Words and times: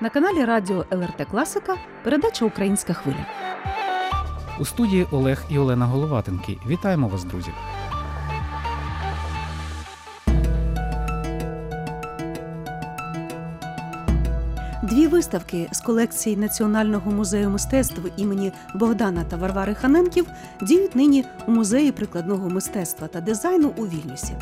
На 0.00 0.10
каналі 0.10 0.44
Радіо 0.44 0.84
ЛРТ 0.90 1.26
Класика 1.30 1.76
передача 2.04 2.44
Українська 2.44 2.92
хвиля. 2.92 3.26
У 4.60 4.64
студії 4.64 5.06
Олег 5.10 5.44
і 5.48 5.58
Олена 5.58 5.86
Головатенки. 5.86 6.58
Вітаємо 6.66 7.08
вас, 7.08 7.24
друзі! 7.24 7.50
Дві 14.82 15.06
виставки 15.06 15.68
з 15.72 15.80
колекції 15.80 16.36
Національного 16.36 17.10
музею 17.10 17.50
мистецтв 17.50 18.00
імені 18.16 18.52
Богдана 18.74 19.24
та 19.24 19.36
Варвари 19.36 19.74
Ханенків 19.74 20.26
діють 20.62 20.96
нині 20.96 21.24
у 21.46 21.50
музеї 21.50 21.92
прикладного 21.92 22.50
мистецтва 22.50 23.08
та 23.08 23.20
дизайну 23.20 23.72
у 23.76 23.86
Вільнюсі. 23.86 24.34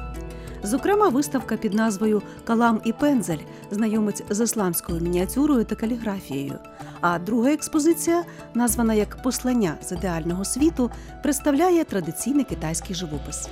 Зокрема, 0.65 1.09
виставка 1.09 1.57
під 1.57 1.75
назвою 1.75 2.23
Калам 2.45 2.81
і 2.85 2.93
пензель 2.93 3.39
знайомить 3.71 4.25
з 4.31 4.45
ісламською 4.45 5.01
мініатюрою 5.01 5.65
та 5.65 5.75
каліграфією. 5.75 6.59
А 7.01 7.19
друга 7.19 7.53
експозиція, 7.53 8.25
названа 8.55 8.95
як 8.95 9.23
Послання 9.23 9.75
з 9.83 9.93
ідеального 9.93 10.45
світу, 10.45 10.91
представляє 11.23 11.85
традиційний 11.85 12.45
китайський 12.45 12.97
живопис. 12.97 13.49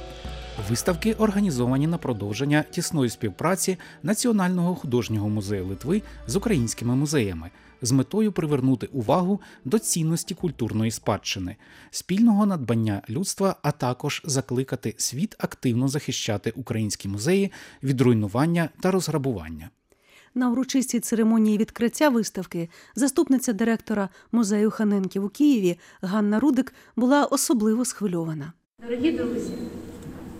Виставки 0.68 1.12
організовані 1.12 1.86
на 1.86 1.98
продовження 1.98 2.64
тісної 2.70 3.10
співпраці 3.10 3.78
Національного 4.02 4.74
художнього 4.74 5.28
музею 5.28 5.66
Литви 5.66 6.02
з 6.26 6.36
українськими 6.36 6.96
музеями 6.96 7.50
з 7.82 7.92
метою 7.92 8.32
привернути 8.32 8.86
увагу 8.86 9.40
до 9.64 9.78
цінності 9.78 10.34
культурної 10.34 10.90
спадщини, 10.90 11.56
спільного 11.90 12.46
надбання 12.46 13.02
людства, 13.10 13.56
а 13.62 13.72
також 13.72 14.22
закликати 14.24 14.94
світ 14.98 15.36
активно 15.38 15.88
захищати 15.88 16.52
українські 16.56 17.08
музеї 17.08 17.52
від 17.82 18.00
руйнування 18.00 18.68
та 18.80 18.90
розграбування. 18.90 19.70
На 20.34 20.50
урочистій 20.50 21.00
церемонії 21.00 21.58
відкриття 21.58 22.08
виставки 22.08 22.68
заступниця 22.94 23.52
директора 23.52 24.08
музею 24.32 24.70
Ханенків 24.70 25.24
у 25.24 25.28
Києві 25.28 25.78
Ганна 26.02 26.40
Рудик 26.40 26.74
була 26.96 27.24
особливо 27.24 27.84
схвильована. 27.84 28.52
Дорогі 28.82 29.12
друзі, 29.12 29.52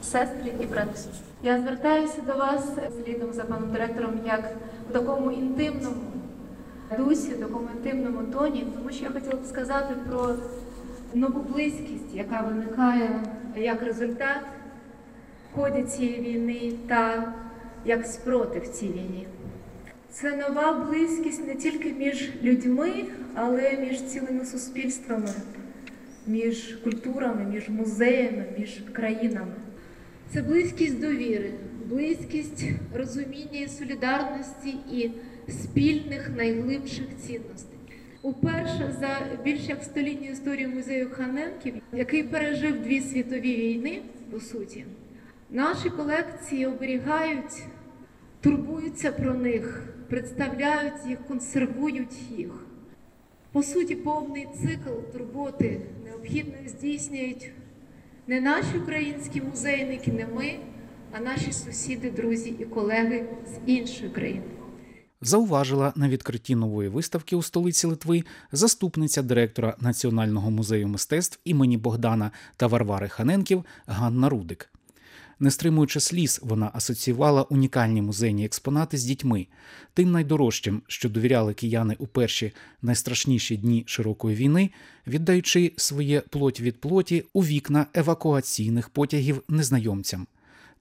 сестри 0.03 0.55
і 0.63 0.67
брати, 0.67 1.01
я 1.43 1.61
звертаюся 1.61 2.23
до 2.27 2.35
вас 2.35 2.69
слідом 3.05 3.33
за 3.33 3.45
паном 3.45 3.73
директором 3.73 4.21
як 4.27 4.57
в 4.91 4.93
такому 4.93 5.31
інтимному 5.31 5.97
дусі, 6.99 7.33
інтимному 7.85 8.33
тоні, 8.33 8.67
тому 8.75 8.91
що 8.91 9.05
я 9.05 9.11
хотіла 9.11 9.37
б 9.37 9.47
сказати 9.47 9.95
про 10.09 10.35
нову 11.15 11.41
близькість, 11.41 12.15
яка 12.15 12.41
виникає 12.41 13.23
як 13.57 13.83
результат 13.83 14.43
в 15.53 15.57
ході 15.57 15.83
цієї 15.83 16.21
війни 16.21 16.73
та 16.89 17.33
як 17.85 18.07
спротив 18.07 18.69
цій 18.69 18.87
війні. 18.87 19.27
Це 20.11 20.37
нова 20.37 20.73
близькість 20.73 21.47
не 21.47 21.55
тільки 21.55 21.93
між 21.93 22.31
людьми, 22.43 23.05
але 23.35 23.77
між 23.77 24.03
цілими 24.03 24.45
суспільствами, 24.45 25.29
між 26.27 26.79
культурами, 26.85 27.45
між 27.45 27.69
музеями, 27.69 28.45
між 28.59 28.83
країнами. 28.93 29.55
Це 30.33 30.43
близькість 30.43 31.01
довіри, 31.01 31.53
близькість 31.87 32.65
розуміння 32.95 33.61
і 33.61 33.69
солідарності 33.69 34.71
і 34.93 35.11
спільних 35.51 36.31
найглибших 36.37 37.07
цінностей. 37.19 37.79
Уперше 38.23 38.95
за 39.01 39.21
більш 39.45 39.69
як 39.69 39.83
столітню 39.83 40.31
історію 40.31 40.69
музею 40.69 41.11
Ханенків, 41.11 41.75
який 41.93 42.23
пережив 42.23 42.83
дві 42.83 43.01
світові 43.01 43.57
війни, 43.57 44.03
по 44.31 44.41
суті, 44.41 44.85
наші 45.51 45.91
колекції 45.91 46.67
оберігають, 46.67 47.63
турбуються 48.41 49.13
про 49.13 49.35
них, 49.35 49.95
представляють 50.09 51.07
їх, 51.09 51.19
консервують 51.29 52.31
їх. 52.37 52.67
По 53.53 53.63
суті, 53.63 53.97
повний 53.97 54.49
цикл 54.63 54.91
турботи 55.13 55.81
необхідно 56.05 56.55
здійснюють 56.67 57.51
не 58.27 58.41
наші 58.41 58.79
українські 58.83 59.41
музейники, 59.41 60.13
не 60.13 60.27
ми, 60.27 60.57
а 61.13 61.21
наші 61.21 61.53
сусіди, 61.53 62.11
друзі 62.11 62.55
і 62.59 62.65
колеги 62.65 63.25
з 63.47 63.71
іншої 63.71 64.11
країни. 64.11 64.60
Зауважила 65.23 65.93
на 65.97 66.09
відкритті 66.09 66.55
нової 66.55 66.89
виставки 66.89 67.37
у 67.37 67.43
столиці 67.43 67.87
Литви 67.87 68.25
заступниця 68.53 69.23
директора 69.23 69.77
Національного 69.81 70.51
музею 70.51 70.89
мистецтв 70.89 71.39
імені 71.45 71.77
Богдана 71.77 72.31
та 72.57 72.67
Варвари 72.67 73.09
Ханенків 73.09 73.65
Ганна 73.87 74.29
Рудик. 74.29 74.71
Не 75.41 75.51
стримуючи 75.51 76.01
сліз, 76.01 76.41
вона 76.43 76.71
асоціювала 76.75 77.43
унікальні 77.43 78.03
музейні 78.03 78.45
експонати 78.45 78.99
з 78.99 79.05
дітьми, 79.05 79.47
тим 79.95 80.11
найдорожчим, 80.11 80.83
що 80.87 81.09
довіряли 81.09 81.55
кияни 81.55 81.97
у 81.99 82.07
перші 82.07 82.53
найстрашніші 82.83 83.57
дні 83.57 83.85
широкої 83.87 84.37
війни, 84.37 84.71
віддаючи 85.07 85.73
своє 85.77 86.21
плоть 86.21 86.61
від 86.61 86.81
плоті 86.81 87.25
у 87.33 87.45
вікна 87.45 87.87
евакуаційних 87.95 88.89
потягів 88.89 89.43
незнайомцям, 89.49 90.27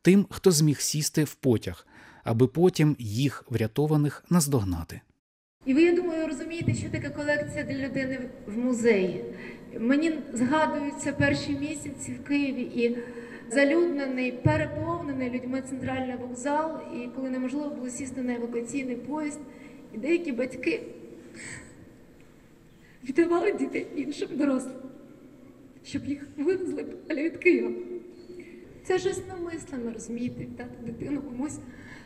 тим, 0.01 0.25
хто 0.29 0.51
зміг 0.51 0.81
сісти 0.81 1.23
в 1.23 1.33
потяг, 1.33 1.88
аби 2.29 2.47
потім 2.47 2.95
їх 3.00 3.45
врятованих 3.50 4.23
наздогнати. 4.29 5.01
І 5.66 5.73
ви, 5.73 5.81
я 5.81 5.95
думаю, 5.95 6.28
розумієте, 6.28 6.73
що 6.73 6.90
таке 6.90 7.09
колекція 7.09 7.63
для 7.63 7.88
людини 7.88 8.19
в 8.47 8.57
музеї. 8.57 9.25
Мені 9.79 10.19
згадуються 10.34 11.13
перші 11.13 11.51
місяці 11.51 12.12
в 12.12 12.28
Києві 12.28 12.62
і 12.62 12.97
залюднений, 13.51 14.31
переповнений 14.31 15.29
людьми 15.29 15.62
центральний 15.69 16.16
вокзал, 16.18 16.79
і 16.95 17.07
коли 17.07 17.29
неможливо 17.29 17.69
було 17.69 17.89
сісти 17.89 18.22
на 18.22 18.35
евакуаційний 18.35 18.95
поїзд, 18.95 19.39
і 19.95 19.97
деякі 19.97 20.31
батьки 20.31 20.81
віддавали 23.03 23.51
дітей 23.53 23.88
іншим 23.95 24.29
дорослим, 24.31 24.75
щоб 25.84 26.06
їх 26.06 26.28
вивезли 26.38 26.84
подалі 26.84 27.23
від 27.23 27.38
Києва. 27.38 27.72
Це 28.84 29.00
щось 29.00 29.22
намислене, 29.28 29.91
розумієте, 29.94 30.45
дати 30.57 30.85
дитину 30.85 31.22
комусь 31.22 31.59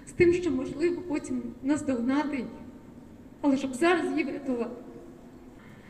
з 0.08 0.12
тим, 0.12 0.34
що 0.34 0.52
можливо 0.52 1.02
потім 1.02 1.44
наздогнати 1.64 2.36
її, 2.36 2.48
але 3.42 3.58
щоб 3.58 3.74
зараз 3.74 4.12
її 4.12 4.24
врятувати. 4.24 4.76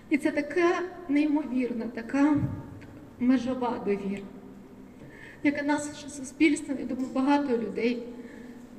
І 0.09 0.17
це 0.17 0.31
така 0.31 0.81
неймовірна, 1.09 1.85
така 1.87 2.37
межова 3.19 3.81
довіра, 3.85 4.23
яка 5.43 5.63
наше 5.63 6.09
суспільство, 6.09 6.75
я 6.79 6.85
думаю, 6.85 7.07
багато 7.13 7.57
людей 7.57 8.03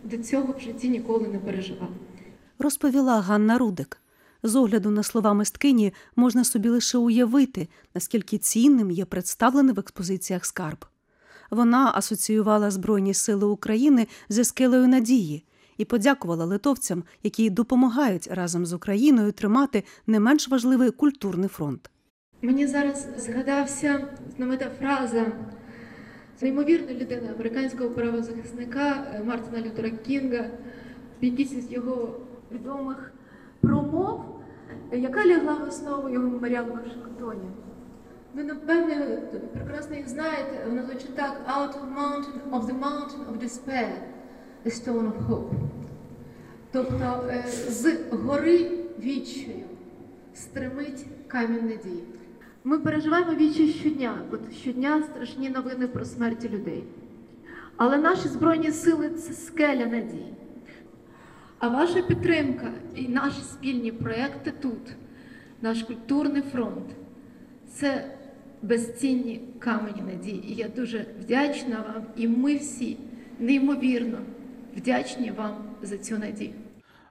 до 0.05 0.19
цього 0.19 0.55
в 0.59 0.61
житті 0.61 0.89
ніколи 0.89 1.29
не 1.29 1.39
переживало. 1.39 1.95
Розповіла 2.59 3.21
Ганна 3.21 3.59
Рудик. 3.59 4.01
З 4.43 4.57
огляду 4.57 4.91
на 4.91 5.03
слова 5.03 5.35
мисткині 5.35 5.93
можна 6.17 6.45
собі 6.45 6.69
лише 6.69 6.99
уявити, 6.99 7.69
наскільки 7.95 8.39
цінним 8.39 8.91
є 8.91 9.05
представлений 9.05 9.75
в 9.75 9.79
експозиціях 9.79 10.45
скарб. 10.45 10.85
Вона 11.55 11.93
асоціювала 11.95 12.71
Збройні 12.71 13.15
Сили 13.15 13.47
України 13.47 14.07
зі 14.29 14.45
скелею 14.45 14.89
надії 14.89 15.45
і 15.79 15.85
подякувала 15.85 16.45
литовцям, 16.45 17.05
які 17.23 17.51
допомагають 17.51 18.29
разом 18.31 18.67
з 18.67 18.73
Україною 18.73 19.33
тримати 19.33 19.85
не 20.07 20.21
менш 20.21 20.49
важливий 20.49 20.91
культурний 20.91 21.49
фронт. 21.49 21.91
Мені 22.43 22.67
зараз 22.67 23.09
згадався 23.17 24.09
знаменита 24.37 24.71
фраза 24.79 25.27
неймовірної 26.43 27.01
людини, 27.01 27.31
американського 27.35 27.91
правозахисника 27.91 29.07
Мартина 29.25 29.67
Лютера 29.67 29.91
Кінга, 29.91 30.51
в 31.23 31.25
якійсь 31.25 31.69
з 31.69 31.73
його 31.73 32.21
відомих 32.53 33.13
промов, 33.61 34.25
яка 34.93 35.27
лягла 35.27 35.55
в 35.55 35.69
основу 35.69 36.09
його 36.09 36.29
меморіалу 36.29 36.73
в 36.73 36.77
Вашингтоні. 36.77 37.51
Ви, 38.35 38.45
напевне, 38.45 39.19
прекрасно 39.55 39.97
їх 39.97 40.09
знаєте, 40.09 40.67
вона 40.69 40.83
звучить 40.83 41.15
так 41.15 41.41
Out 41.49 41.73
of 41.73 41.95
mountain 41.95 42.51
of 42.51 42.67
the 42.67 42.81
mountain 42.81 43.25
of 43.31 43.39
despair, 43.39 43.93
a 44.67 44.71
stone 44.71 45.13
of 45.13 45.27
hope. 45.29 45.51
Тобто 46.73 47.25
з 47.69 47.97
гори 48.11 48.71
відчаю 48.99 49.65
стримить 50.35 51.07
камінь 51.29 51.69
надії. 51.69 52.05
Ми 52.65 52.79
переживаємо 52.79 53.35
відчай 53.35 53.69
щодня, 53.69 54.19
бо 54.31 54.37
щодня 54.53 55.03
страшні 55.03 55.51
новини 55.51 55.87
про 55.87 56.05
смерті 56.05 56.49
людей. 56.49 56.85
Але 57.77 57.99
наші 57.99 58.29
Збройні 58.29 58.71
сили 58.71 59.11
це 59.11 59.33
скеля 59.33 59.87
надії. 59.87 60.35
А 61.59 61.69
ваша 61.69 62.03
підтримка 62.03 62.71
і 62.95 63.09
наші 63.09 63.41
спільні 63.41 63.93
проекти 63.93 64.53
тут, 64.61 64.95
наш 65.63 65.83
культурний 65.83 66.43
фронт 66.43 66.87
це 67.73 68.05
безцінні 68.65 69.41
камені 69.59 70.03
надії. 70.03 70.53
І 70.53 70.55
я 70.55 70.69
дуже 70.69 71.07
вдячна 71.21 71.85
вам, 71.95 72.07
і 72.17 72.29
ми 72.29 72.57
всі 72.57 72.97
неймовірно 73.39 74.19
вдячні 74.77 75.31
вам 75.31 75.57
за 75.83 75.99
цю 75.99 76.19
надію. 76.19 76.53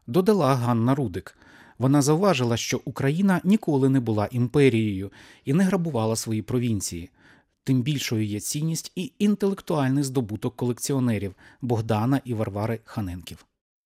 Додала 0.07 0.55
Ганна 0.55 0.95
Рудик. 0.95 1.37
Вона 1.77 2.01
зауважила, 2.01 2.57
що 2.57 2.81
Україна 2.85 3.41
ніколи 3.43 3.89
не 3.89 3.99
була 3.99 4.27
імперією 4.31 5.11
і 5.45 5.53
не 5.53 5.63
грабувала 5.63 6.15
свої 6.15 6.41
провінції. 6.41 7.09
Тим 7.63 7.81
більшою 7.81 8.25
є 8.25 8.39
цінність 8.39 8.91
і 8.95 9.11
інтелектуальний 9.19 10.03
здобуток 10.03 10.55
колекціонерів 10.55 11.35
Богдана 11.61 12.21
і 12.25 12.33
Варвари 12.33 12.79
Ханенків. 12.83 13.45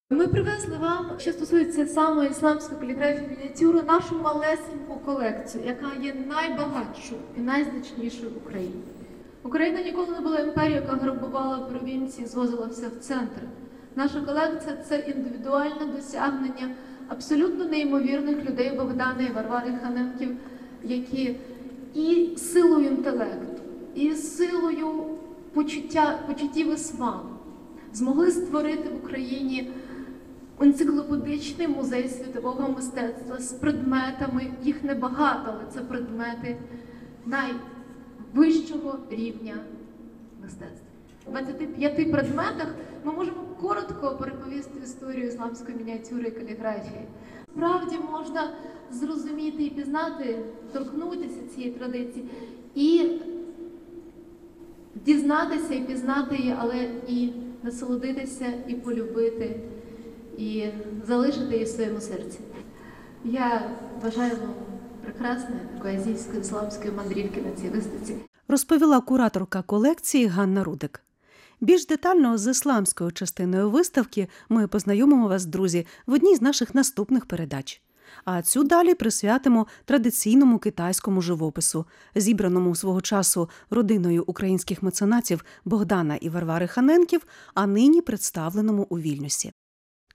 Ми 0.09 0.27
привезли 0.27 0.77
вам, 0.77 1.05
що 1.17 1.31
стосується 1.31 1.87
саме 1.87 2.27
ісламської 2.27 2.79
каліграфії 2.79 3.29
мініатюри, 3.29 3.81
нашу 3.87 4.15
малесеньку 4.15 4.99
колекцію, 5.05 5.63
яка 5.65 5.91
є 6.01 6.13
найбагатшою 6.13 7.21
і 7.37 7.39
найзначнішою 7.39 8.31
в 8.31 8.37
Україні. 8.37 8.83
Україна 9.43 9.81
ніколи 9.81 10.07
не 10.11 10.21
була 10.21 10.39
імперією, 10.39 10.81
яка 10.81 10.95
грабувала 10.95 11.57
провінції, 11.57 12.27
звозила 12.27 12.65
все 12.65 12.87
в 12.87 12.99
центр. 12.99 13.41
Наша 13.95 14.21
колекція 14.21 14.77
це 14.89 14.99
індивідуальне 14.99 15.85
досягнення 15.95 16.75
абсолютно 17.07 17.65
неймовірних 17.65 18.45
людей 18.49 18.75
Богдана 18.77 19.27
і 19.29 19.33
Варвари 19.33 19.73
Ханенків, 19.83 20.37
які 20.83 21.35
і 21.93 22.37
силою 22.37 22.87
інтелекту, 22.87 23.61
і 23.95 24.13
силою 24.13 25.03
почуттів 25.53 26.73
і 26.73 26.77
смаку 26.77 27.37
змогли 27.93 28.31
створити 28.31 28.89
в 28.89 29.05
Україні 29.05 29.71
енциклопедичний 30.61 31.67
музей 31.67 32.09
світового 32.09 32.69
мистецтва 32.69 33.39
з 33.39 33.53
предметами. 33.53 34.51
Їх 34.63 34.83
небагато, 34.83 35.53
але 35.53 35.71
це 35.73 35.79
предмети 35.79 36.57
найвищого 37.25 38.99
рівня 39.09 39.55
мистецтва. 40.41 40.87
У 41.27 41.31
25 41.31 42.11
предметах 42.11 42.75
ми 43.03 43.11
можемо 43.13 43.37
коротко 43.61 44.17
переповісти 44.19 44.79
історію 44.83 45.27
ісламської 45.27 45.77
мініатюри 45.77 46.27
і 46.27 46.31
каліграфії. 46.31 47.01
Справді 47.51 47.97
можна 48.11 48.53
зрозуміти 48.91 49.63
і 49.63 49.69
пізнати, 49.69 50.39
торкнутися 50.73 51.47
цієї 51.55 51.73
традиції 51.73 52.29
і 52.75 53.11
дізнатися 55.05 55.73
і 55.73 55.81
пізнати 55.81 56.35
її, 56.35 56.55
але 56.59 56.89
і 57.07 57.33
насолодитися, 57.63 58.45
і 58.67 58.73
полюбити, 58.73 59.59
і 60.37 60.69
залишити 61.07 61.53
її 61.53 61.65
в 61.65 61.67
своєму 61.67 62.01
серці. 62.01 62.39
Я 63.25 63.69
бажаю 64.03 64.31
вам 64.31 64.53
прекрасної 65.03 65.61
азійської 65.83 66.41
ісламської 66.41 66.91
мандрівки 66.91 67.41
на 67.41 67.51
цій 67.61 67.69
виставці. 67.69 68.15
розповіла 68.47 69.01
кураторка 69.01 69.61
колекції 69.61 70.27
Ганна 70.27 70.63
Рудик. 70.63 71.01
Більш 71.61 71.85
детально 71.85 72.37
з 72.37 72.51
ісламською 72.51 73.11
частиною 73.11 73.69
виставки 73.69 74.27
ми 74.49 74.67
познайомимо 74.67 75.27
вас, 75.27 75.45
друзі, 75.45 75.87
в 76.05 76.13
одній 76.13 76.35
з 76.35 76.41
наших 76.41 76.75
наступних 76.75 77.25
передач. 77.25 77.81
А 78.25 78.41
цю 78.41 78.63
далі 78.63 78.93
присвятимо 78.93 79.67
традиційному 79.85 80.59
китайському 80.59 81.21
живопису, 81.21 81.85
зібраному 82.15 82.75
свого 82.75 83.01
часу 83.01 83.49
родиною 83.69 84.23
українських 84.27 84.83
меценатів 84.83 85.45
Богдана 85.65 86.15
і 86.15 86.29
Варвари 86.29 86.67
Ханенків, 86.67 87.25
а 87.53 87.67
нині 87.67 88.01
представленому 88.01 88.87
у 88.89 88.99
Вільнюсі. 88.99 89.51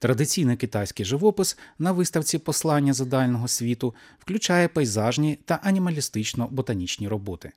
Традиційний 0.02 0.56
китайський 0.56 1.06
живопис 1.06 1.58
на 1.78 1.92
виставці 1.92 2.38
Послання 2.38 2.92
задального 2.92 3.48
світу 3.48 3.94
включає 4.18 4.68
пейзажні 4.68 5.38
та 5.44 5.60
анімалістично-ботанічні 5.64 7.08
роботи. 7.08 7.52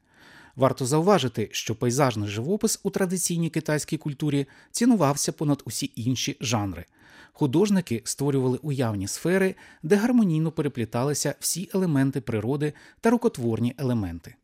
Варто 0.55 0.85
зауважити, 0.85 1.49
що 1.51 1.75
пейзажний 1.75 2.29
живопис 2.29 2.79
у 2.83 2.89
традиційній 2.89 3.49
китайській 3.49 3.97
культурі 3.97 4.45
цінувався 4.71 5.31
понад 5.31 5.63
усі 5.65 5.91
інші 5.95 6.37
жанри. 6.41 6.85
Художники 7.33 8.01
створювали 8.05 8.59
уявні 8.61 9.07
сфери, 9.07 9.55
де 9.83 9.95
гармонійно 9.95 10.51
перепліталися 10.51 11.35
всі 11.39 11.69
елементи 11.73 12.21
природи 12.21 12.73
та 13.01 13.09
рукотворні 13.09 13.75
елементи. 13.77 14.35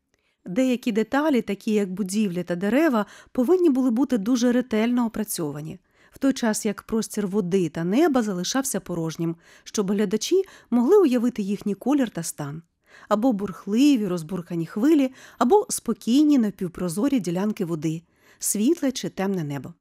Деякі 0.46 0.92
деталі, 0.92 1.42
такі 1.42 1.72
як 1.72 1.92
будівлі 1.92 2.42
та 2.42 2.56
дерева, 2.56 3.06
повинні 3.32 3.70
були 3.70 3.90
бути 3.90 4.18
дуже 4.18 4.52
ретельно 4.52 5.06
опрацьовані, 5.06 5.78
в 6.12 6.18
той 6.18 6.32
час 6.32 6.66
як 6.66 6.82
простір 6.82 7.26
води 7.26 7.68
та 7.68 7.84
неба 7.84 8.22
залишався 8.22 8.80
порожнім, 8.80 9.36
щоб 9.64 9.90
глядачі 9.90 10.44
могли 10.70 10.98
уявити 10.98 11.42
їхній 11.42 11.74
колір 11.74 12.10
та 12.10 12.22
стан. 12.22 12.62
Або 13.08 13.32
бурхливі 13.32 14.06
розбуркані 14.06 14.66
хвилі, 14.66 15.12
або 15.38 15.66
спокійні 15.68 16.38
напівпрозорі 16.38 17.20
ділянки 17.20 17.64
води, 17.64 18.02
світле 18.38 18.92
чи 18.92 19.08
темне 19.08 19.44
небо. 19.44 19.74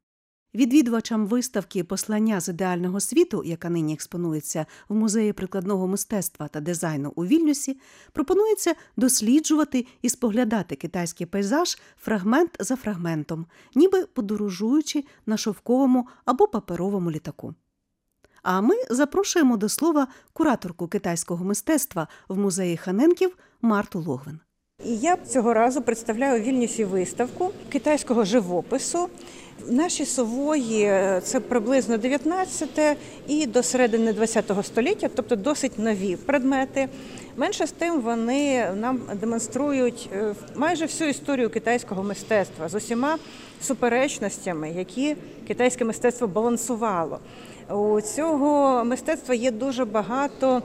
Відвідувачам 0.56 1.25
виставки 1.25 1.83
Послання 1.83 2.39
з 2.39 2.48
ідеального 2.50 3.00
світу, 3.00 3.44
яка 3.45 3.69
нині 3.69 3.94
експонується 3.94 4.65
в 4.89 4.95
музеї 4.95 5.33
прикладного 5.33 5.88
мистецтва 5.88 6.48
та 6.48 6.59
дизайну 6.59 7.13
у 7.15 7.25
Вільнюсі, 7.25 7.80
пропонується 8.12 8.75
досліджувати 8.98 9.86
і 10.01 10.09
споглядати 10.09 10.75
китайський 10.75 11.27
пейзаж 11.27 11.77
фрагмент 12.01 12.57
за 12.59 12.75
фрагментом, 12.75 13.45
ніби 13.75 14.06
подорожуючи 14.06 15.03
на 15.25 15.38
шовковому 15.38 16.07
або 16.25 16.48
паперовому 16.48 17.12
літаку. 17.12 17.53
А 18.44 18.62
ми 18.62 18.75
запрошуємо 18.89 19.57
до 19.57 19.69
слова 19.69 20.07
кураторку 20.33 20.88
китайського 20.88 21.45
мистецтва 21.45 22.07
в 22.27 22.38
музеї 22.38 22.77
Ханенків 22.77 23.38
Марту 23.62 24.00
Логвин. 24.00 24.39
І 24.86 24.98
я 24.98 25.18
цього 25.18 25.53
разу 25.53 25.81
представляю 25.81 26.42
у 26.42 26.44
Вільнюсі 26.44 26.86
виставку 26.86 27.51
китайського 27.69 28.25
живопису. 28.25 29.09
Наші 29.68 30.06
сової 30.06 30.84
е, 30.84 31.22
це 31.24 31.40
приблизно 31.40 31.98
19 31.98 32.98
і 33.28 33.46
до 33.48 33.63
середини 33.63 34.13
20 34.13 34.52
століття, 34.63 35.10
тобто 35.16 35.36
досить 35.36 35.80
нові 35.80 36.16
предмети. 36.16 36.88
Менше 37.38 37.68
з 37.68 37.72
тим 37.72 38.02
вони 38.02 38.72
нам 38.75 39.02
демонструють 39.22 40.10
е, 40.13 40.36
майже 40.56 40.86
всю 40.86 41.10
історію 41.10 41.50
китайського 41.50 42.04
мистецтва 42.04 42.69
з 42.69 42.75
усіма 42.75 43.18
суперечностями, 43.62 44.72
які 44.72 45.16
китайське 45.48 45.86
мистецтво 45.86 46.28
балансувало. 46.28 47.19
У 47.69 48.02
цього 48.02 48.84
мистецтва 48.86 49.36
є 49.36 49.52
дуже 49.52 49.86
багато 49.86 50.62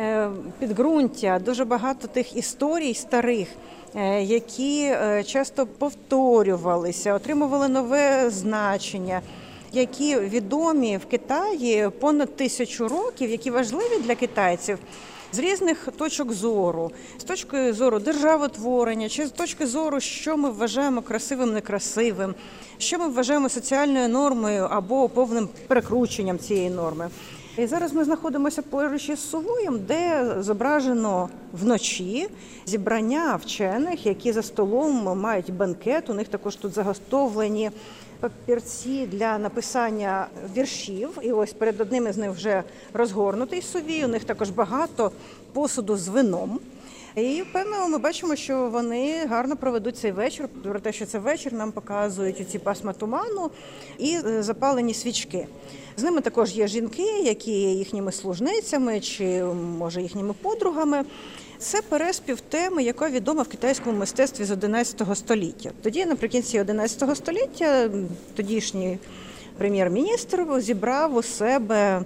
е, 0.00 0.30
підґрунтя, 0.58 1.38
дуже 1.38 1.64
багато 1.64 2.08
тих 2.08 2.36
історій 2.36 2.94
старих, 2.94 3.48
які 4.22 4.82
е, 4.84 5.24
часто 5.24 5.66
повторювалися, 5.66 7.14
отримували 7.14 7.68
нове 7.68 8.30
значення. 8.30 9.20
Які 9.72 10.18
відомі 10.18 10.96
в 10.96 11.06
Китаї 11.06 11.90
понад 12.00 12.36
тисячу 12.36 12.88
років, 12.88 13.30
які 13.30 13.50
важливі 13.50 14.02
для 14.04 14.14
китайців 14.14 14.78
з 15.32 15.38
різних 15.38 15.88
точок 15.98 16.32
зору, 16.32 16.90
з 17.18 17.24
точки 17.24 17.72
зору 17.72 17.98
державотворення, 17.98 19.08
чи 19.08 19.26
з 19.26 19.30
точки 19.30 19.66
зору, 19.66 20.00
що 20.00 20.36
ми 20.36 20.50
вважаємо 20.50 21.02
красивим, 21.02 21.52
некрасивим, 21.52 22.34
що 22.78 22.98
ми 22.98 23.08
вважаємо 23.08 23.48
соціальною 23.48 24.08
нормою 24.08 24.68
або 24.70 25.08
повним 25.08 25.48
перекрученням 25.66 26.38
цієї 26.38 26.70
норми. 26.70 27.10
І 27.58 27.66
зараз 27.66 27.92
ми 27.92 28.04
знаходимося 28.04 28.62
поруч 28.62 29.08
із 29.08 29.30
Сувоєм, 29.30 29.80
де 29.88 30.34
зображено 30.40 31.28
вночі 31.52 32.28
зібрання 32.66 33.36
вчених, 33.36 34.06
які 34.06 34.32
за 34.32 34.42
столом 34.42 35.20
мають 35.20 35.54
банкет. 35.54 36.10
У 36.10 36.14
них 36.14 36.28
також 36.28 36.56
тут 36.56 36.72
заготовлені 36.72 37.70
папірці 38.20 39.06
для 39.06 39.38
написання 39.38 40.26
віршів. 40.56 41.08
І 41.22 41.32
ось 41.32 41.52
перед 41.52 41.80
одним 41.80 42.06
із 42.06 42.16
них 42.16 42.30
вже 42.30 42.62
розгорнутий 42.92 43.62
сувій. 43.62 44.04
У 44.04 44.08
них 44.08 44.24
також 44.24 44.50
багато 44.50 45.12
посуду 45.52 45.96
з 45.96 46.08
вином. 46.08 46.60
І 47.16 47.42
певно, 47.52 47.88
ми 47.88 47.98
бачимо, 47.98 48.36
що 48.36 48.68
вони 48.72 49.26
гарно 49.26 49.56
проведуть 49.56 49.96
цей 49.96 50.12
вечір. 50.12 50.48
Про 50.62 50.80
те, 50.80 50.92
що 50.92 51.06
це 51.06 51.18
вечір, 51.18 51.52
нам 51.52 51.72
показують 51.72 52.50
ці 52.50 52.58
пасма 52.58 52.92
туману 52.92 53.50
і 53.98 54.18
запалені 54.38 54.94
свічки. 54.94 55.46
З 55.96 56.02
ними 56.02 56.20
також 56.20 56.56
є 56.56 56.68
жінки, 56.68 57.20
які 57.22 57.50
є 57.52 57.72
їхніми 57.72 58.12
служницями 58.12 59.00
чи 59.00 59.44
може 59.78 60.02
їхніми 60.02 60.34
подругами. 60.42 61.04
Це 61.58 61.82
переспів 61.82 62.40
теми, 62.40 62.82
яка 62.82 63.10
відома 63.10 63.42
в 63.42 63.48
китайському 63.48 63.98
мистецтві 63.98 64.44
з 64.44 64.50
11 64.50 65.02
століття. 65.14 65.70
Тоді, 65.82 66.06
наприкінці 66.06 66.60
11 66.60 67.16
століття, 67.16 67.90
тодішній 68.36 68.98
прем'єр-міністр 69.58 70.46
зібрав 70.58 71.16
у 71.16 71.22
себе 71.22 72.02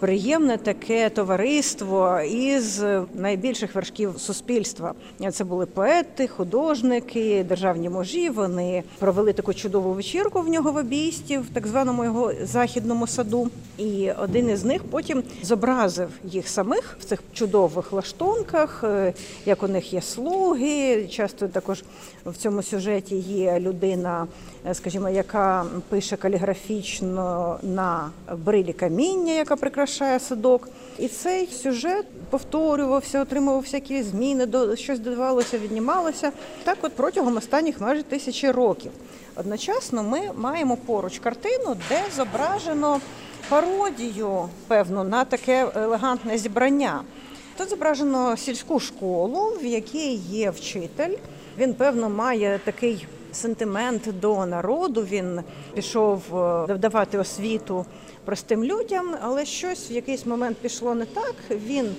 приємне 0.00 0.56
таке 0.56 1.08
товариство 1.10 2.20
із 2.20 2.82
найбільших 3.14 3.74
вершків 3.74 4.14
суспільства. 4.18 4.94
Це 5.32 5.44
були 5.44 5.66
поети, 5.66 6.28
художники, 6.28 7.44
державні 7.48 7.88
мужі. 7.88 8.30
Вони 8.30 8.82
провели 8.98 9.32
таку 9.32 9.54
чудову 9.54 9.92
вечірку 9.92 10.40
в 10.40 10.48
нього 10.48 10.72
в 10.72 10.76
обійсті, 10.76 11.38
в 11.38 11.46
так 11.52 11.66
званому 11.66 12.04
його 12.04 12.32
західному 12.42 13.06
саду. 13.06 13.50
І 13.78 14.10
один 14.12 14.50
із 14.50 14.64
них 14.64 14.84
потім 14.84 15.22
зобразив 15.42 16.08
їх 16.24 16.48
самих 16.48 16.96
в 17.00 17.04
цих 17.04 17.22
чудових 17.32 17.92
лаштунках, 17.92 18.84
е, 18.84 19.12
як 19.46 19.62
у 19.62 19.68
них 19.68 19.92
є 19.92 20.02
слуги. 20.02 21.06
Часто 21.10 21.48
також 21.48 21.84
в 22.26 22.36
цьому 22.36 22.62
сюжеті 22.62 23.16
є 23.16 23.60
людина, 23.60 24.26
е, 24.66 24.74
скажімо, 24.74 25.08
яка 25.08 25.64
пише 25.88 26.16
каліграфічно 26.16 27.58
на 27.62 28.10
брилі 28.36 28.72
каміння, 28.72 29.32
яка 29.32 29.56
прикрашає 29.84 30.20
садок. 30.20 30.68
І 30.98 31.08
цей 31.08 31.46
сюжет 31.46 32.06
повторювався, 32.30 33.22
отримував 33.22 33.60
всякі 33.60 34.02
зміни, 34.02 34.48
щось 34.76 34.98
додавалося, 34.98 35.58
віднімалося. 35.58 36.32
Так, 36.64 36.78
от 36.82 36.92
протягом 36.92 37.36
останніх 37.36 37.80
майже 37.80 38.02
тисячі 38.02 38.50
років. 38.50 38.92
Одночасно 39.36 40.02
ми 40.02 40.20
маємо 40.36 40.76
поруч 40.76 41.18
картину, 41.18 41.76
де 41.88 42.02
зображено 42.16 43.00
пародію, 43.48 44.48
певно, 44.68 45.04
на 45.04 45.24
таке 45.24 45.66
елегантне 45.74 46.38
зібрання. 46.38 47.00
Тут 47.58 47.70
зображено 47.70 48.36
сільську 48.36 48.80
школу, 48.80 49.58
в 49.62 49.64
якій 49.64 50.14
є 50.14 50.50
вчитель. 50.50 51.16
Він, 51.58 51.74
певно, 51.74 52.10
має 52.10 52.60
такий 52.64 53.06
сентимент 53.32 54.20
до 54.20 54.46
народу. 54.46 55.06
Він 55.10 55.40
пішов 55.74 56.22
е, 56.70 56.74
давати 56.74 57.18
освіту 57.18 57.86
простим 58.24 58.64
людям, 58.64 59.16
але 59.22 59.44
щось 59.44 59.90
в 59.90 59.92
якийсь 59.92 60.26
момент 60.26 60.56
пішло 60.56 60.94
не 60.94 61.04
так. 61.04 61.34
Він 61.50 61.94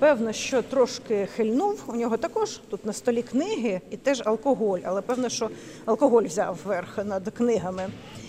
Певно, 0.00 0.32
що 0.32 0.62
трошки 0.62 1.28
хильнув. 1.36 1.84
У 1.86 1.96
нього 1.96 2.16
також 2.16 2.60
тут 2.70 2.86
на 2.86 2.92
столі 2.92 3.22
книги 3.22 3.80
і 3.90 3.96
теж 3.96 4.22
алкоголь, 4.24 4.78
але 4.84 5.00
певно, 5.00 5.28
що 5.28 5.50
алкоголь 5.84 6.22
взяв 6.22 6.58
верх 6.64 6.98
над 7.04 7.28
книгами. 7.28 7.88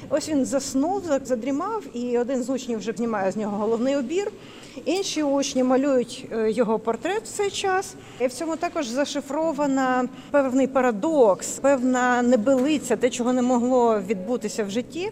Ось 0.09 0.29
він 0.29 0.45
заснув, 0.45 1.03
задрімав, 1.23 1.83
і 1.93 2.17
один 2.17 2.43
з 2.43 2.49
учнів 2.49 2.79
вже 2.79 2.91
знімає 2.91 3.31
з 3.31 3.37
нього 3.37 3.57
головний 3.57 3.97
убір. 3.97 4.31
Інші 4.85 5.23
учні 5.23 5.63
малюють 5.63 6.27
е, 6.31 6.51
його 6.51 6.79
портрет 6.79 7.23
в 7.23 7.27
цей 7.27 7.49
час. 7.49 7.95
І 8.19 8.27
в 8.27 8.33
цьому 8.33 8.55
також 8.55 8.87
зашифрована 8.87 10.07
певний 10.31 10.67
парадокс, 10.67 11.59
певна 11.59 12.21
небелиця, 12.21 12.95
те, 12.95 13.09
чого 13.09 13.33
не 13.33 13.41
могло 13.41 14.01
відбутися 14.01 14.63
в 14.63 14.69
житті. 14.69 15.11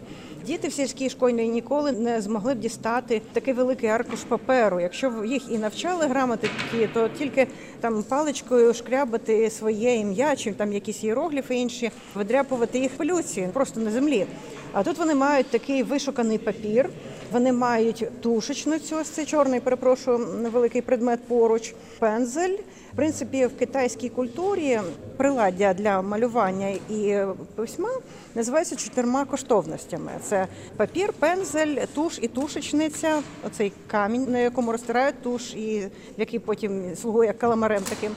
Діти 0.50 0.68
в 0.68 0.72
сільській 0.72 1.10
школі 1.10 1.48
ніколи 1.48 1.92
не 1.92 2.20
змогли 2.20 2.54
б 2.54 2.58
дістати 2.58 3.22
такий 3.32 3.54
великий 3.54 3.88
аркуш 3.88 4.20
паперу. 4.28 4.80
Якщо 4.80 5.24
їх 5.24 5.42
і 5.50 5.58
навчали 5.58 6.06
грамотики, 6.06 6.88
то 6.94 7.08
тільки 7.08 7.46
там 7.80 8.02
паличкою 8.02 8.74
шкрябати 8.74 9.50
своє 9.50 9.94
ім'я, 9.94 10.36
чи 10.36 10.52
там 10.52 10.72
якісь 10.72 11.04
іерогліфи 11.04 11.54
інші, 11.54 11.90
видряпувати 12.14 12.78
їх 12.78 12.90
полюці 12.96 13.48
просто 13.52 13.80
на 13.80 13.90
землі. 13.90 14.26
А 14.72 14.82
тут 14.82 14.98
вони 14.98 15.14
мають 15.14 15.46
такий 15.46 15.82
вишуканий 15.82 16.38
папір. 16.38 16.88
Вони 17.32 17.52
мають 17.52 18.20
тушечницю, 18.20 18.96
ось 18.96 19.08
цей 19.08 19.26
чорний, 19.26 19.60
перепрошую, 19.60 20.18
невеликий 20.18 20.82
предмет 20.82 21.20
поруч, 21.28 21.74
пензель. 21.98 22.56
В 22.92 22.96
принципі, 22.96 23.46
в 23.46 23.58
китайській 23.58 24.08
культурі 24.08 24.80
приладдя 25.16 25.74
для 25.74 26.02
малювання 26.02 26.68
і 26.68 27.18
письма 27.54 27.88
називаються 28.34 28.76
чотирма 28.76 29.24
коштовностями: 29.24 30.10
це 30.22 30.46
папір, 30.76 31.12
пензель, 31.12 31.76
туш 31.94 32.18
і 32.22 32.28
тушечниця. 32.28 33.22
Оцей 33.46 33.72
камінь, 33.86 34.26
на 34.32 34.38
якому 34.38 34.72
розтирають 34.72 35.22
туш, 35.22 35.54
і 35.54 35.88
який 36.16 36.38
потім 36.38 36.96
слугує 36.96 37.32
каламарем 37.32 37.82
таким. 37.88 38.12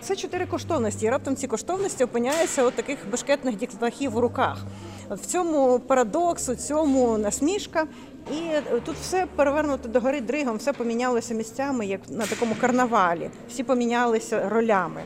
Це 0.00 0.16
чотири 0.16 0.46
коштовності. 0.46 1.06
І 1.06 1.10
раптом 1.10 1.36
ці 1.36 1.46
коштовності 1.46 2.04
опиняються 2.04 2.66
у 2.66 2.70
таких 2.70 2.98
бешкетних 3.10 3.56
дітлахів 3.56 4.16
у 4.16 4.20
руках. 4.20 4.64
В 5.10 5.26
цьому 5.26 5.78
парадокс, 5.78 6.48
у 6.48 6.54
цьому 6.54 7.18
насмішка. 7.18 7.86
І 8.30 8.60
тут 8.84 8.96
все 8.96 9.26
перевернуто 9.36 9.88
до 9.88 10.00
гори 10.00 10.20
дригом, 10.20 10.56
все 10.56 10.72
помінялося 10.72 11.34
місцями, 11.34 11.86
як 11.86 12.00
на 12.08 12.26
такому 12.26 12.54
карнавалі. 12.60 13.30
Всі 13.48 13.62
помінялися 13.62 14.48
ролями 14.48 15.02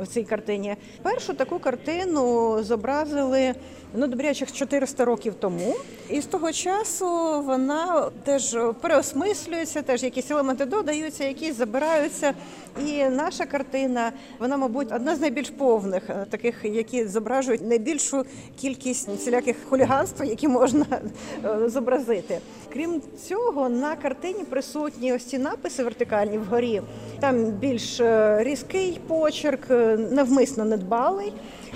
в 0.00 0.06
цій 0.06 0.24
картині. 0.24 0.76
Першу 1.02 1.34
таку 1.34 1.58
картину 1.58 2.56
зобразили 2.62 3.54
ну 3.94 4.06
добрячих 4.06 4.52
400 4.52 5.04
років 5.04 5.34
тому, 5.40 5.74
і 6.10 6.20
з 6.20 6.26
того 6.26 6.52
часу 6.52 7.06
вона 7.46 8.10
теж 8.24 8.56
переосмислюється, 8.80 9.82
теж 9.82 10.02
якісь 10.02 10.30
елементи 10.30 10.64
додаються, 10.64 11.24
якісь 11.24 11.56
забираються. 11.56 12.34
І 12.86 13.04
наша 13.04 13.46
картина, 13.46 14.12
вона, 14.38 14.56
мабуть, 14.56 14.92
одна 14.92 15.16
з 15.16 15.20
найбільш 15.20 15.50
повних, 15.50 16.10
е, 16.10 16.26
таких, 16.30 16.54
які 16.64 17.06
зображують 17.06 17.62
найбільшу 17.62 18.24
кількість 18.60 19.08
всіляких 19.08 19.56
хуліганств, 19.68 20.24
які 20.24 20.48
можна 20.48 20.86
е, 21.44 21.68
зобразити. 21.68 22.38
Крім 22.72 23.02
цього, 23.28 23.68
на 23.68 23.96
картині 23.96 24.44
присутні 24.44 25.12
ось 25.12 25.24
ці 25.24 25.38
написи 25.38 25.84
вертикальні 25.84 26.38
вгорі. 26.38 26.82
Там 27.20 27.44
більш 27.44 28.00
е, 28.00 28.38
різкий 28.44 29.00
почерк, 29.06 29.70
навмисно 30.10 30.64
недбалий. 30.64 31.32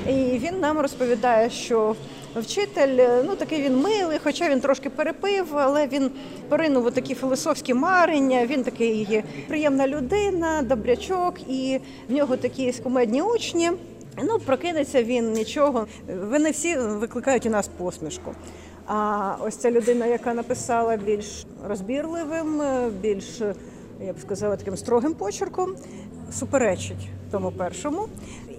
І 0.06 0.12
він 0.12 0.60
нам 0.60 0.78
розповідає, 0.78 1.50
що 1.50 1.96
вчитель 2.36 2.96
е, 2.98 3.22
ну 3.26 3.36
такий 3.36 3.62
він 3.62 3.76
милий, 3.76 4.18
хоча 4.24 4.48
він 4.48 4.60
трошки 4.60 4.90
перепив, 4.90 5.46
але 5.52 5.86
він 5.86 6.10
поринув 6.48 6.86
у 6.86 6.90
такі 6.90 7.14
філософські 7.14 7.74
марення. 7.74 8.46
Він 8.46 8.62
такий 8.64 9.22
приємна 9.48 9.88
людина, 9.88 10.62
добрячок, 10.62 11.34
і 11.48 11.80
в 12.08 12.12
нього 12.12 12.36
такі 12.36 12.72
кумедні 12.72 13.22
учні. 13.22 13.70
Ну, 14.22 14.38
прокинеться 14.38 15.02
він 15.02 15.32
нічого. 15.32 15.86
Вони 16.30 16.50
всі 16.50 16.76
викликають 16.76 17.46
у 17.46 17.50
нас 17.50 17.68
посмішку. 17.68 18.34
А 18.86 19.34
ось 19.40 19.56
ця 19.56 19.70
людина, 19.70 20.06
яка 20.06 20.34
написала 20.34 20.96
більш 20.96 21.46
розбірливим, 21.68 22.62
більш 23.00 23.40
я 24.06 24.12
б 24.12 24.20
сказала, 24.20 24.56
таким 24.56 24.76
строгим 24.76 25.14
почерком, 25.14 25.76
суперечить 26.32 27.08
тому 27.30 27.50
першому. 27.50 28.08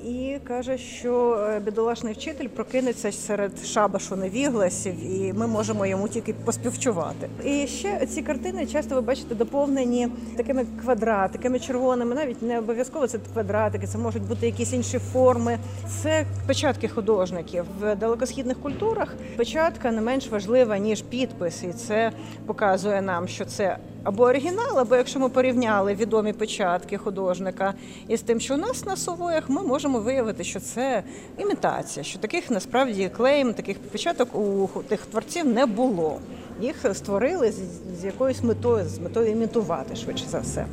І 0.06 0.38
каже, 0.48 0.78
що 0.78 1.34
е, 1.34 1.60
бідолашний 1.60 2.14
вчитель 2.14 2.48
прокинеться 2.48 3.12
серед 3.12 3.66
шабашу 3.66 4.16
невігласів, 4.16 4.94
і 5.14 5.34
ми 5.34 5.48
можемо 5.48 5.86
йому 5.86 6.08
тільки 6.08 6.34
поспівчувати. 6.34 7.30
І 7.46 7.68
ще 7.68 8.06
ці 8.06 8.22
картини 8.22 8.66
часто 8.66 8.96
ви 8.96 9.02
бачите 9.02 9.36
доповнені 9.36 10.08
такими 10.38 10.66
квадратиками 10.82 11.60
червоними, 11.60 12.16
навіть 12.16 12.42
не 12.42 12.60
обов'язково 12.60 13.08
це 13.08 13.20
квадратики, 13.34 13.88
це 13.88 13.98
можуть 13.98 14.24
бути 14.24 14.46
якісь 14.46 14.74
інші 14.74 15.00
форми. 15.00 15.58
Це 16.04 16.26
печатки 16.48 16.88
художників 16.88 17.66
в 17.80 17.96
далекосхідних 17.96 18.62
культурах. 18.62 19.14
Печатка 19.38 19.92
не 19.92 20.02
менш 20.02 20.30
важлива 20.30 20.78
ніж 20.78 21.02
підпис, 21.02 21.64
і 21.64 21.74
це 21.74 22.12
показує 22.46 23.02
нам, 23.02 23.28
що 23.28 23.46
це 23.46 23.78
або 24.04 24.24
оригінал, 24.24 24.80
або 24.80 24.96
якщо 24.96 25.20
ми 25.20 25.30
порівняли 25.30 25.96
відомі 25.96 26.34
печатки 26.34 26.98
художника 26.98 27.74
із 28.08 28.22
тим, 28.22 28.40
що 28.40 28.54
у 28.54 28.58
нас 28.58 28.86
на 28.86 28.96
совоях, 28.96 29.50
ми 29.50 29.64
можемо 29.64 30.00
виявити, 30.00 30.44
що 30.44 30.60
це 30.60 31.04
імітація, 31.38 32.04
що 32.04 32.20
таких 32.20 32.52
насправді 32.52 33.10
клейм, 33.18 33.54
таких 33.54 33.80
печаток 33.80 34.36
у 34.36 34.70
тих 34.88 35.06
творців 35.06 35.46
не 35.46 35.66
було. 35.66 36.20
Їх 36.62 36.86
створили 36.94 37.54
з 38.02 38.06
якоюсь 38.06 38.44
метою, 38.44 38.86
з 38.86 39.00
метою 39.00 39.32
імітувати 39.32 39.96
швидше 39.96 40.26
за 40.30 40.40
все. 40.40 40.66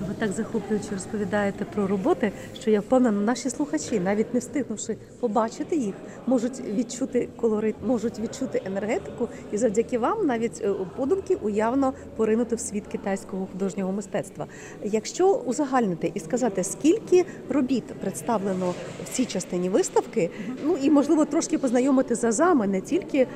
Ви 0.00 0.14
так 0.18 0.32
захоплююче 0.32 0.88
розповідаєте 0.92 1.64
про 1.64 1.86
роботи, 1.86 2.32
що 2.60 2.70
я 2.70 2.80
впевнена, 2.80 3.20
наші 3.20 3.50
слухачі, 3.50 4.00
навіть 4.00 4.34
не 4.34 4.40
встигнувши 4.40 4.96
побачити 5.20 5.76
їх, 5.76 5.94
можуть 6.26 6.60
відчути 6.60 7.28
колорит, 7.36 7.74
можуть 7.86 8.18
відчути 8.18 8.62
енергетику, 8.64 9.28
і 9.52 9.56
завдяки 9.58 9.98
вам 9.98 10.26
навіть 10.26 10.60
е, 10.64 10.74
подумки 10.96 11.34
уявно 11.34 11.92
поринути 12.16 12.56
в 12.56 12.60
світ 12.60 12.86
китайського 12.86 13.48
художнього 13.52 13.92
мистецтва. 13.92 14.46
Якщо 14.84 15.32
узагальнити 15.32 16.12
і 16.14 16.20
сказати, 16.20 16.64
скільки 16.64 17.24
робіт 17.48 17.84
представлено 17.84 18.74
в 19.04 19.08
цій 19.16 19.24
частині 19.24 19.68
виставки, 19.68 20.30
ну 20.64 20.76
і 20.82 20.90
можливо 20.90 21.24
трошки 21.24 21.58
познайомити 21.58 22.14
з 22.14 22.24
азами, 22.24 22.66
не 22.66 22.80
тільки 22.80 23.26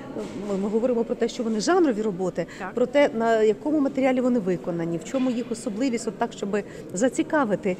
ми, 0.49 0.57
ми 0.63 0.69
говоримо 0.69 1.05
про 1.05 1.15
те, 1.15 1.29
що 1.29 1.43
вони 1.43 1.61
жанрові 1.61 2.03
роботи, 2.03 2.47
Так. 2.59 2.75
про 2.75 2.87
те, 2.87 3.11
на 3.15 3.43
якому 3.43 3.81
матеріалі 3.81 4.21
вони 4.21 4.39
виконані, 4.39 4.99
в 4.99 5.05
чому 5.05 5.31
їх 5.31 5.53
особливість, 5.53 6.09
от 6.09 6.19
так, 6.19 6.33
щоб 6.33 6.52
зацікавити 6.95 7.77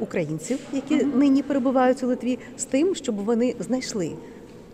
українців, 0.00 0.58
які 0.72 1.04
нині 1.04 1.42
перебувають 1.42 2.02
у 2.02 2.06
Литві, 2.06 2.38
з 2.58 2.64
тим, 2.64 2.94
щоб 2.94 3.24
вони 3.24 3.54
знайшли 3.60 4.12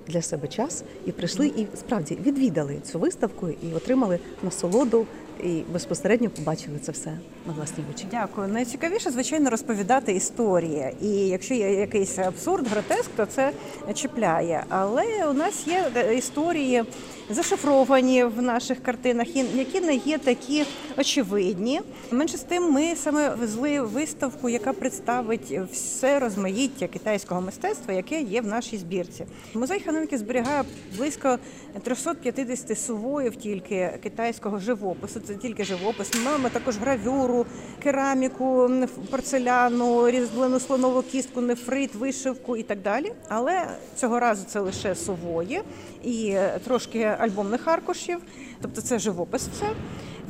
для 0.08 0.22
себе 0.22 0.48
час 0.48 0.84
і 1.06 1.12
прийшли, 1.12 1.46
і 1.46 1.66
справді 1.76 2.18
відвідали 2.26 2.76
цю 2.92 2.98
виставку 2.98 3.48
і 3.48 3.74
отримали 3.76 4.18
насолоду, 4.42 5.06
і 5.44 5.62
безпосередньо 5.72 6.30
побачили 6.30 6.78
це 6.82 6.92
все 6.92 7.18
на 7.46 7.52
власні 7.52 7.84
очі. 7.94 8.06
Дякую. 8.10 8.48
Найцікавіше, 8.48 9.10
звичайно, 9.10 9.50
розповідати 9.50 10.12
історії. 10.12 10.92
І 11.02 11.08
якщо 11.08 11.54
є 11.54 11.72
якийсь 11.72 12.18
абсурд, 12.18 12.68
гротеск, 12.68 13.10
то 13.16 13.26
це 13.26 13.52
чіпляє. 13.94 14.64
Але 14.68 15.04
у 15.30 15.32
нас 15.32 15.66
є 15.66 15.84
е, 15.96 16.14
історії 16.14 16.84
зашифровані 17.30 18.24
в 18.24 18.42
наших 18.42 18.82
картинах, 18.82 19.36
які 19.36 19.80
не 19.80 19.94
є 19.94 20.18
такі 20.18 20.64
очевидні. 20.98 21.80
Менше 22.10 22.36
з 22.36 22.40
тим, 22.40 22.72
ми 22.72 22.96
саме 22.96 23.28
везли 23.28 23.80
виставку, 23.80 24.48
яка 24.48 24.72
представить 24.72 25.58
все 25.72 26.18
розмаїття 26.18 26.86
китайського 26.86 27.40
мистецтва, 27.40 27.94
яке 27.94 28.20
є 28.20 28.40
в 28.40 28.46
нашій 28.46 28.76
збірці. 28.76 29.26
Музей 29.54 29.80
Ханенки 29.80 30.18
зберігає 30.18 30.64
близько 30.96 31.38
350 31.82 32.78
сувоїв 32.78 33.36
тільки 33.36 33.98
китайського 34.02 34.58
живопису. 34.58 35.20
Це 35.20 35.34
тільки 35.34 35.64
живопис. 35.64 36.14
Ми 36.14 36.20
маємо 36.24 36.48
також 36.48 36.76
гравюру, 36.76 37.46
кераміку, 37.82 38.70
порцеляну, 39.10 40.10
різьблену 40.10 40.60
слонову 40.60 41.02
кістку, 41.02 41.40
нефрит, 41.40 41.94
вишивку 41.94 42.56
і 42.56 42.62
так 42.62 42.82
далі. 42.82 43.12
Але 43.28 43.66
цього 43.96 44.20
разу 44.20 44.44
це 44.48 44.60
лише 44.60 44.94
сувої 44.94 45.60
і 46.04 46.36
трошки 46.64 47.16
альбомних 47.20 47.68
аркушів, 47.68 48.18
тобто 48.62 48.80
це 48.80 48.98
живопис 48.98 49.48
все. 49.48 49.66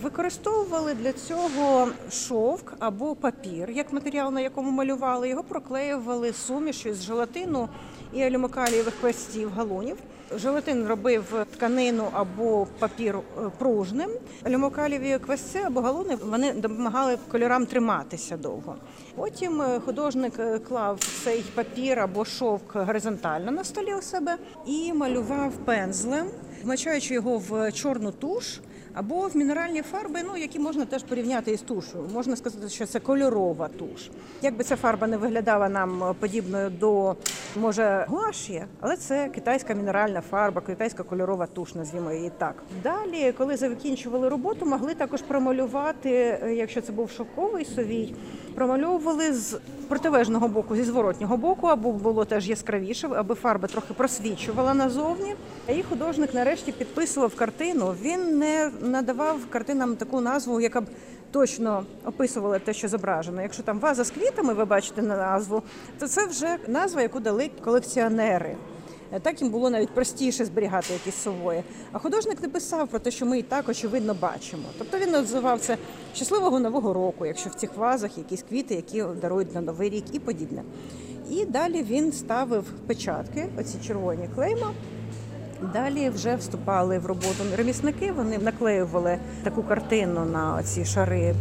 Використовували 0.03 0.95
для 0.95 1.13
цього 1.13 1.89
шовк 2.11 2.73
або 2.79 3.15
папір, 3.15 3.71
як 3.71 3.93
матеріал, 3.93 4.33
на 4.33 4.41
якому 4.41 4.71
малювали. 4.71 5.29
Його 5.29 5.43
проклеювали 5.43 6.33
сумішю 6.33 6.95
з 6.95 7.03
желатину 7.03 7.69
і 8.13 8.23
алюмокалієвих 8.23 8.95
квестів 9.01 9.51
галунів. 9.57 9.97
Желатин 10.37 10.87
робив 10.87 11.47
тканину 11.53 12.09
або 12.13 12.67
папір 12.79 13.17
е, 13.17 13.41
пружним. 13.59 14.11
Алюмокалієві 14.45 15.19
квесці 15.19 15.59
або 15.59 15.81
галуни 15.81 16.17
вони 16.17 16.53
допомагали 16.53 17.19
кольорам 17.31 17.67
триматися 17.67 18.37
довго. 18.37 18.77
Потім 19.17 19.63
е, 19.63 19.81
художник 19.81 20.33
е, 20.39 20.59
клав 20.59 20.99
цей 21.25 21.45
папір 21.55 21.99
або 21.99 22.25
шовк 22.25 22.77
горизонтально 22.77 23.51
на 23.51 23.65
столі 23.65 23.95
у 23.95 24.03
себе 24.03 24.37
і 24.67 24.93
малював 24.93 25.53
пензлем, 25.53 26.27
вмочаючи 26.63 27.15
його 27.15 27.39
в 27.39 27.73
чорну 27.73 28.13
туш. 28.13 28.61
Або 28.95 29.29
в 29.29 29.37
мінеральні 29.37 29.83
фарби, 29.83 30.21
ну 30.27 30.37
які 30.37 30.59
можна 30.59 30.85
теж 30.85 31.03
порівняти 31.03 31.53
із 31.53 31.61
тушою. 31.61 32.05
Можна 32.15 32.37
сказати, 32.37 32.69
що 32.69 32.87
це 32.87 33.01
кольорова 33.01 33.69
туш. 33.69 34.11
Якби 34.43 34.65
ця 34.65 34.77
фарба 34.77 35.07
не 35.07 35.17
виглядала 35.17 35.69
нам 35.69 36.15
подібною 36.21 36.71
до 36.71 37.17
може 37.57 38.05
гуаші, 38.09 38.63
але 38.81 38.97
це 38.97 39.29
китайська 39.29 39.75
мінеральна 39.75 40.21
фарба, 40.21 40.61
китайська 40.61 41.03
кольорова 41.03 41.47
туш, 41.47 41.75
назвімо 41.75 42.13
її 42.13 42.31
так. 42.39 42.55
Далі, 42.83 43.33
коли 43.39 43.57
закінчували 43.57 44.29
роботу, 44.29 44.67
могли 44.67 44.95
також 44.95 45.23
промалювати, 45.23 46.11
е, 46.43 46.55
якщо 46.55 46.81
це 46.81 46.93
був 46.93 47.11
шовковий 47.11 47.65
совій, 47.65 48.15
промальовували 48.55 49.33
з 49.33 49.61
протилежного 49.91 50.49
боку, 50.49 50.77
зі 50.77 50.85
зворотнього 50.85 51.37
боку, 51.37 51.67
або 51.67 51.93
було 51.93 52.25
теж 52.25 52.49
яскравіше, 52.49 53.09
аби 53.17 53.35
фарба 53.35 53.69
трохи 53.69 53.95
просвічувала 53.95 54.75
назовні. 54.75 55.35
І 55.69 55.83
художник 55.83 56.35
нарешті 56.35 56.73
підписував 56.73 57.35
картину. 57.35 57.95
Він 58.03 58.39
не 58.39 58.71
надавав 58.81 59.39
картинам 59.51 59.97
таку 59.97 60.21
назву, 60.21 60.61
яка 60.61 60.81
б 60.81 60.85
точно 61.31 61.85
описувала 62.05 62.59
те, 62.59 62.73
що 62.73 62.89
зображено. 62.89 63.43
Якщо 63.43 63.63
там 63.63 63.79
ваза 63.79 64.05
з 64.05 64.11
квітами, 64.11 64.55
ви 64.55 64.65
бачите 64.65 65.03
на 65.03 65.17
назву, 65.17 65.63
то 65.99 66.09
це 66.09 66.27
вже 66.27 66.57
назва, 66.67 67.03
яку 67.03 67.21
дали 67.21 67.51
колекціонери. 67.65 68.57
Так 69.19 69.43
їм 69.43 69.51
було 69.51 69.71
навіть 69.71 69.91
простіше 69.91 70.45
зберігати 70.45 70.93
якісь 70.93 71.15
сової. 71.15 71.63
А 71.93 71.99
художник 71.99 72.43
не 72.43 72.49
писав 72.49 72.89
про 72.89 72.99
те, 72.99 73.11
що 73.11 73.27
ми 73.27 73.39
і 73.39 73.43
так 73.43 73.69
очевидно 73.69 74.15
бачимо. 74.15 74.63
Тобто 74.79 74.99
він 74.99 75.11
називав 75.11 75.61
це 75.61 75.77
щасливого 76.15 76.61
нового 76.61 76.93
року, 76.93 77.27
якщо 77.27 77.51
в 77.51 77.55
цих 77.55 77.77
вазах 77.77 78.19
якісь 78.19 78.43
квіти, 78.43 78.75
які 78.75 79.05
дарують 79.21 79.55
на 79.55 79.61
новий 79.61 79.91
рік 79.91 80.05
і 80.13 80.19
подібне. 80.19 80.63
І 81.31 81.45
далі 81.45 81.83
він 81.83 82.13
ставив 82.13 82.65
печатки, 82.87 83.49
оці 83.59 83.79
червоні 83.87 84.29
клейма. 84.35 84.73
Далі 85.63 86.09
вже 86.09 86.37
вступали 86.37 86.99
в 86.99 87.07
роботу 87.07 87.45
ремісники. 87.57 88.13
Вони 88.13 88.39
наклеювали 88.39 89.19
таку 89.43 89.63
картину 89.63 90.25
на 90.25 90.63
ці 90.63 90.85
шари 90.85 91.35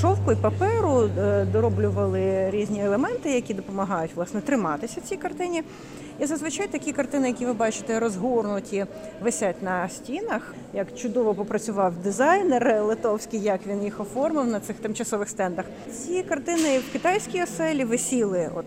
шовку 0.00 0.32
і 0.32 0.36
паперу, 0.36 1.10
е, 1.18 1.44
дороблювали 1.52 2.50
різні 2.50 2.84
елементи, 2.84 3.30
які 3.30 3.54
допомагають 3.54 4.14
власне 4.14 4.40
триматися 4.40 5.00
цій 5.00 5.16
картині. 5.16 5.62
І 6.20 6.26
зазвичай 6.26 6.66
такі 6.66 6.92
картини, 6.92 7.28
які 7.28 7.46
ви 7.46 7.52
бачите, 7.52 8.00
розгорнуті, 8.00 8.86
висять 9.22 9.62
на 9.62 9.88
стінах. 9.88 10.54
Як 10.74 10.94
чудово 10.94 11.34
попрацював 11.34 11.96
дизайнер 11.96 12.82
литовський, 12.84 13.40
як 13.40 13.66
він 13.66 13.84
їх 13.84 14.00
оформив 14.00 14.46
на 14.46 14.60
цих 14.60 14.76
тимчасових 14.76 15.28
стендах. 15.28 15.64
Ці 15.92 16.22
картини 16.22 16.78
в 16.78 16.92
китайській 16.92 17.42
оселі 17.42 17.84
висіли 17.84 18.50
от 18.54 18.66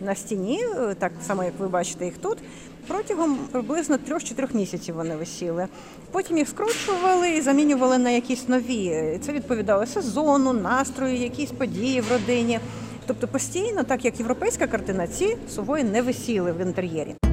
на 0.00 0.14
стіні, 0.14 0.64
е, 0.76 0.94
так 0.98 1.12
само 1.26 1.44
як 1.44 1.52
ви 1.58 1.68
бачите 1.68 2.04
їх 2.04 2.18
тут. 2.18 2.38
Протягом 2.86 3.38
приблизно 3.52 3.96
3-4 3.96 4.56
місяців 4.56 4.94
вони 4.94 5.16
висіли. 5.16 5.66
Потім 6.12 6.38
їх 6.38 6.48
скручували 6.48 7.30
і 7.30 7.40
замінювали 7.40 7.98
на 7.98 8.10
якісь 8.10 8.48
нові. 8.48 9.18
Це 9.26 9.32
відповідало 9.32 9.86
сезону, 9.86 10.52
настрою, 10.52 11.16
якісь 11.16 11.50
події 11.50 12.00
в 12.00 12.12
родині. 12.12 12.60
Тобто 13.06 13.28
постійно, 13.28 13.84
так 13.84 14.04
як 14.04 14.18
європейська 14.20 14.66
картина, 14.66 15.06
ці 15.06 15.36
сувої 15.48 15.84
не 15.84 16.02
висіли 16.02 16.52
в 16.52 16.60
інтер'єрі. 16.60 17.29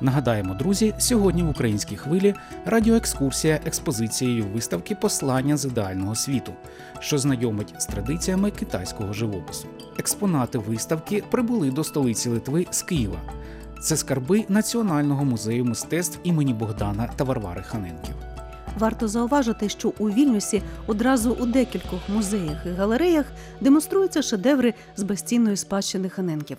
Нагадаємо, 0.00 0.54
друзі, 0.54 0.94
сьогодні 0.98 1.42
в 1.42 1.48
українській 1.48 1.96
хвилі 1.96 2.34
радіоекскурсія 2.64 3.60
експозицією 3.64 4.46
виставки 4.46 4.94
Послання 4.94 5.56
з 5.56 5.64
ідеального 5.64 6.14
світу, 6.14 6.52
що 7.00 7.18
знайомить 7.18 7.74
з 7.78 7.86
традиціями 7.86 8.50
китайського 8.50 9.12
живопису. 9.12 9.68
Експонати 9.98 10.58
виставки 10.58 11.22
прибули 11.30 11.70
до 11.70 11.84
столиці 11.84 12.28
Литви 12.28 12.66
з 12.70 12.82
Києва. 12.82 13.20
Це 13.82 13.96
скарби 13.96 14.44
Національного 14.48 15.24
музею 15.24 15.64
мистецтв 15.64 16.18
імені 16.22 16.54
Богдана 16.54 17.10
та 17.16 17.24
Варвари 17.24 17.62
Ханенків. 17.62 18.14
Варто 18.78 19.08
зауважити, 19.08 19.68
що 19.68 19.92
у 19.98 20.10
Вільнюсі 20.10 20.62
одразу 20.86 21.30
у 21.30 21.46
декількох 21.46 22.08
музеях 22.08 22.66
і 22.66 22.68
галереях 22.68 23.26
демонструються 23.60 24.22
шедеври 24.22 24.74
з 24.96 25.02
безцінної 25.02 25.56
спадщини 25.56 26.08
Ханенків. 26.08 26.56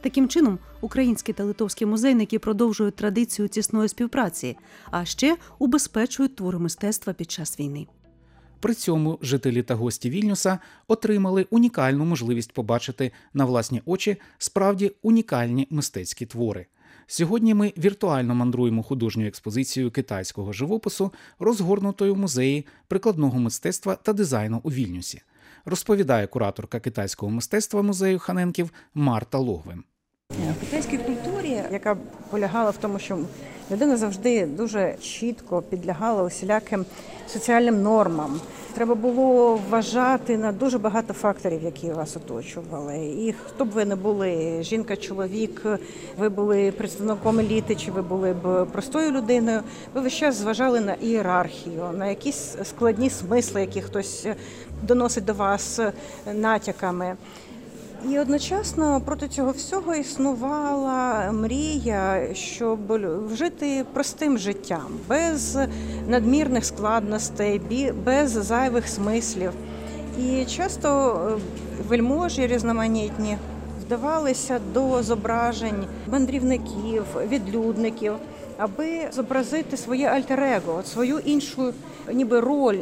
Таким 0.00 0.28
чином, 0.28 0.58
українські 0.80 1.32
та 1.32 1.44
литовські 1.44 1.86
музейники 1.86 2.38
продовжують 2.38 2.96
традицію 2.96 3.48
тісної 3.48 3.88
співпраці, 3.88 4.56
а 4.90 5.04
ще 5.04 5.36
убезпечують 5.58 6.36
твори 6.36 6.58
мистецтва 6.58 7.12
під 7.12 7.30
час 7.30 7.60
війни. 7.60 7.86
При 8.60 8.74
цьому 8.74 9.18
жителі 9.22 9.62
та 9.62 9.74
гості 9.74 10.10
Вільнюса 10.10 10.58
отримали 10.88 11.46
унікальну 11.50 12.04
можливість 12.04 12.52
побачити 12.52 13.12
на 13.34 13.44
власні 13.44 13.82
очі 13.86 14.16
справді 14.38 14.92
унікальні 15.02 15.66
мистецькі 15.70 16.26
твори. 16.26 16.66
Сьогодні 17.06 17.54
ми 17.54 17.72
віртуально 17.78 18.34
мандруємо 18.34 18.82
художньою 18.82 19.28
експозицією 19.28 19.90
китайського 19.90 20.52
живопису, 20.52 21.12
розгорнутою 21.38 22.16
музеї 22.16 22.66
прикладного 22.88 23.38
мистецтва 23.38 23.94
та 23.94 24.12
дизайну 24.12 24.60
у 24.62 24.70
Вільнюсі, 24.70 25.22
розповідає 25.68 26.26
кураторка 26.26 26.80
китайського 26.80 27.32
мистецтва 27.32 27.82
музею 27.82 28.18
Ханенків 28.18 28.70
Марта 28.94 29.38
Логвин. 29.38 29.82
В 30.30 30.60
китайській 30.60 30.98
культурі, 30.98 31.62
яка 31.72 31.96
полягала 32.30 32.70
в 32.70 32.76
тому, 32.76 32.98
що 32.98 33.18
людина 33.70 33.96
завжди 33.96 34.46
дуже 34.46 34.94
чітко 35.00 35.62
підлягала 35.62 36.22
усіляким 36.22 36.84
соціальним 37.26 37.82
нормам. 37.82 38.40
Треба 38.74 38.94
було 38.94 39.60
вважати 39.70 40.38
на 40.38 40.52
дуже 40.52 40.78
багато 40.78 41.12
факторів, 41.12 41.62
які 41.62 41.90
вас 41.90 42.16
оточували. 42.16 42.96
І 42.96 43.34
хто 43.46 43.64
б 43.64 43.70
ви 43.70 43.84
не 43.84 43.96
були, 43.96 44.62
жінка, 44.62 44.96
чоловік, 44.96 45.66
ви 46.18 46.28
були 46.28 46.72
представником 46.72 47.38
еліти, 47.38 47.74
чи 47.74 47.90
ви 47.90 48.02
були 48.02 48.32
б 48.32 48.64
простою 48.64 49.10
людиною. 49.10 49.60
Ви 49.94 50.00
весь 50.00 50.12
час 50.12 50.36
зважали 50.36 50.80
на 50.80 50.94
ієрархію, 50.94 51.84
на 51.96 52.06
якісь 52.06 52.56
складні 52.64 53.10
смисли, 53.10 53.60
які 53.60 53.82
хтось 53.82 54.26
доносить 54.82 55.24
до 55.24 55.34
вас 55.34 55.80
натяками. 56.34 57.16
І 58.10 58.18
одночасно 58.18 59.00
проти 59.00 59.28
цього 59.28 59.50
всього 59.50 59.94
існувала 59.94 61.32
мрія, 61.32 62.34
щоб 62.34 62.78
жити 63.32 63.84
простим 63.92 64.38
життям, 64.38 64.86
без 65.08 65.58
надмірних 66.08 66.64
складностей, 66.64 67.60
без 68.04 68.30
зайвих 68.30 68.88
смислів. 68.88 69.50
І 70.18 70.44
часто 70.44 70.88
е, 71.28 71.40
вельможі 71.88 72.46
різноманітні 72.46 73.38
вдавалися 73.86 74.60
до 74.74 75.02
зображень 75.02 75.86
мандрівників, 76.06 77.04
відлюдників, 77.28 78.12
аби 78.58 79.00
зобразити 79.12 79.76
своє 79.76 80.08
альтер-его, 80.08 80.82
свою 80.84 81.18
іншу 81.18 81.72
ніби 82.12 82.40
роль, 82.40 82.78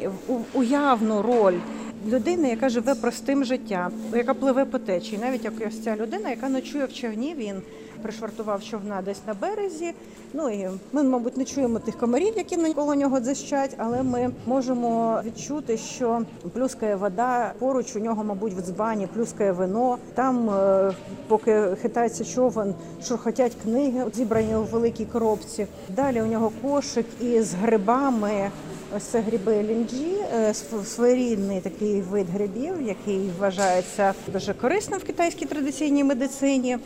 уявну 0.55 1.23
роль 1.23 1.59
людини, 2.07 2.49
яка 2.49 2.69
живе 2.69 2.95
простим 2.95 3.45
життям, 3.45 3.93
яка 4.13 4.35
пливе 4.35 4.65
по 4.65 4.79
течії. 4.79 5.19
Навіть 5.23 5.45
як 5.45 5.53
ось 5.69 5.83
ця 5.83 5.97
людина, 5.97 6.31
яка 6.31 6.49
ночує 6.49 6.85
в 6.85 6.93
човні, 6.93 7.35
він 7.39 7.63
пришвартував 8.03 8.65
човна 8.65 9.03
десь 9.03 9.21
на 9.27 9.35
березі. 9.35 9.93
Ну 10.33 10.49
і 10.51 10.69
ми, 10.93 11.03
мабуть, 11.03 11.37
не 11.37 11.45
чуємо 11.45 11.79
тих 11.79 11.99
комарів, 11.99 12.35
які 12.37 12.57
навколо 12.57 12.95
нього 12.95 13.21
дзищать, 13.21 13.75
але 13.79 14.03
ми 14.03 14.31
можемо 14.47 15.21
відчути, 15.25 15.77
що 15.77 16.23
плюскає 16.53 16.97
вода 16.97 17.53
поруч 17.59 17.97
у 17.97 17.99
нього, 17.99 18.25
мабуть, 18.25 18.53
в 18.53 18.61
дзбані, 18.61 19.07
плюскає 19.07 19.53
вино. 19.53 19.99
Там, 20.15 20.51
е, 20.51 20.93
поки 21.29 21.63
хитається 21.83 22.25
човен, 22.25 22.75
шурхотять 23.05 23.53
книги, 23.63 24.05
зібрані 24.15 24.57
у 24.57 24.63
великій 24.63 25.05
коробці. 25.05 25.67
Далі 25.97 26.23
у 26.23 26.27
нього 26.27 26.53
кошик 26.63 27.07
із 27.21 27.55
грибами. 27.55 28.51
Ось 28.95 29.03
це 29.03 29.21
гриби 29.21 29.63
лінджі, 29.63 30.17
е, 30.35 30.55
своєрідний 30.85 31.61
такий 31.61 32.01
вид 32.01 32.27
грибів, 32.29 32.83
який 32.83 33.31
вважається 33.39 34.15
дуже 34.33 34.55
корисним 34.55 35.01
в 35.01 35.05
китайській 35.05 35.47
традиційній 35.47 36.05
медицині. 36.05 36.79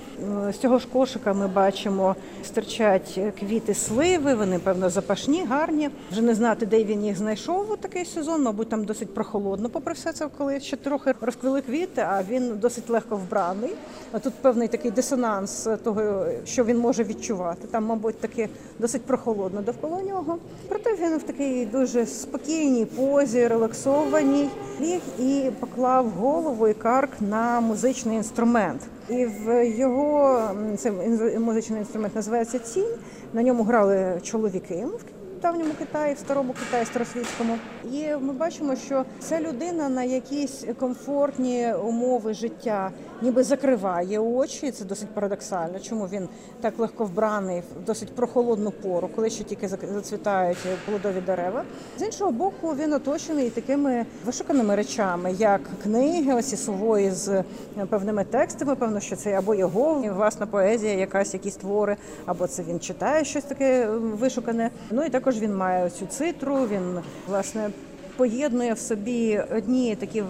Е, 0.49 0.53
З 0.53 0.59
цього 0.59 0.79
ж 0.79 0.89
кошика 0.93 1.33
ми 1.33 1.49
бачимо 1.49 2.17
стирчать 2.45 3.21
квіти 3.41 3.75
сливи. 3.75 4.35
Вони 4.35 4.59
певно 4.59 4.91
запашні, 4.91 5.45
гарні. 5.45 5.91
Вже 6.13 6.23
не 6.23 6.35
знати, 6.35 6.67
де 6.67 6.85
він 6.85 7.05
їх 7.05 7.17
знайшов 7.19 7.71
у 7.71 7.77
такий 7.77 8.05
сезон. 8.05 8.43
Мабуть, 8.43 8.69
там 8.69 8.85
досить 8.85 9.15
прохолодно, 9.15 9.69
попри 9.69 9.95
все 9.95 10.13
це, 10.13 10.29
коли 10.39 10.61
ще 10.61 10.77
трохи 10.77 11.15
розквіли 11.21 11.61
квіти, 11.61 12.01
а 12.09 12.23
він 12.31 12.59
досить 12.59 12.91
легко 12.91 13.17
вбраний. 13.17 13.71
А 14.13 14.19
тут 14.19 14.35
певний 14.35 14.69
такий 14.69 14.91
дисонанс 14.91 15.69
того, 15.85 16.25
що 16.45 16.65
він 16.65 16.79
може 16.79 17.05
відчувати. 17.05 17.69
Там, 17.71 17.85
мабуть, 17.85 18.19
таки 18.21 18.49
досить 18.79 19.03
прохолодно 19.03 19.63
довкола 19.63 20.03
нього. 20.03 20.39
Проте 20.69 20.95
він 20.95 21.19
в 21.19 21.23
такій 21.23 21.67
дуже 21.67 21.90
спокійній 22.07 22.85
позі, 22.85 23.47
релаксованій, 23.47 24.49
ліг 24.81 25.01
і 25.19 25.51
поклав 25.61 26.09
голову 26.09 26.69
і 26.69 26.75
карк 26.75 27.11
на 27.21 27.61
музичний 27.61 28.17
інструмент. 28.17 28.81
І 29.09 29.27
в 29.27 29.65
його 29.65 30.41
це 30.79 30.93
музичний 31.39 31.79
інструмент 31.79 32.15
називається 32.15 32.59
цінь. 32.59 32.95
На 33.33 33.43
ньому 33.43 33.63
грали 33.63 34.21
чоловіки 34.23 34.87
в 34.87 35.20
давньому 35.43 35.75
Китаї, 35.79 36.15
в 36.15 36.19
старому 36.19 36.53
Китаї, 36.53 36.87
старосвітському. 36.87 37.59
І 37.93 38.07
ми 38.21 38.33
бачимо, 38.33 38.77
що 38.77 39.05
ця 39.21 39.41
людина 39.41 39.89
на 39.89 40.03
якісь 40.03 40.65
комфортні 40.79 41.75
умови 41.75 42.35
життя 42.35 42.91
ніби 43.23 43.43
закриває 43.43 44.19
очі. 44.19 44.71
Це 44.71 44.85
досить 44.85 45.09
парадоксально. 45.09 45.81
Чому 45.81 46.07
він 46.07 46.29
так 46.61 46.79
легко 46.79 47.05
вбраний 47.05 47.61
в 47.61 47.85
досить 47.87 48.15
прохолодну 48.15 48.71
пору, 48.71 49.09
коли 49.17 49.31
ще 49.31 49.45
тільки 49.45 49.69
зацвітають 49.69 50.59
плодові 50.87 51.21
дерева. 51.27 51.65
З 51.99 52.03
іншого 52.03 52.31
боку, 52.31 52.75
він 52.79 52.93
оточений 52.93 53.51
такими 53.51 54.07
вишуканими 54.27 54.77
речами, 54.77 55.33
як 55.33 55.61
книги, 55.83 56.35
ось 56.35 56.53
і 56.53 56.57
сувої 56.57 57.11
з 57.11 57.29
е, 57.29 57.45
певними 57.91 58.25
текстами. 58.25 58.77
Певно, 58.77 59.01
що 59.01 59.17
це 59.17 59.33
або 59.33 59.55
його 59.55 60.05
власна 60.17 60.47
поезія, 60.47 60.95
якась 60.95 61.35
якісь 61.35 61.57
твори, 61.57 61.97
або 62.27 62.47
це 62.47 62.63
він 62.63 62.81
читає 62.81 63.25
щось 63.25 63.45
таке 63.45 63.87
вишукане. 63.91 64.71
Ну 64.91 65.05
і 65.05 65.09
також 65.09 65.30
він 65.39 65.57
має 65.57 65.91
цю 65.91 66.07
цитру. 66.07 66.57
Він 66.57 66.99
власне. 67.29 67.71
Поєднує 68.17 68.73
в 68.73 68.79
собі 68.79 69.41
одні 69.57 69.97
такі 69.97 70.23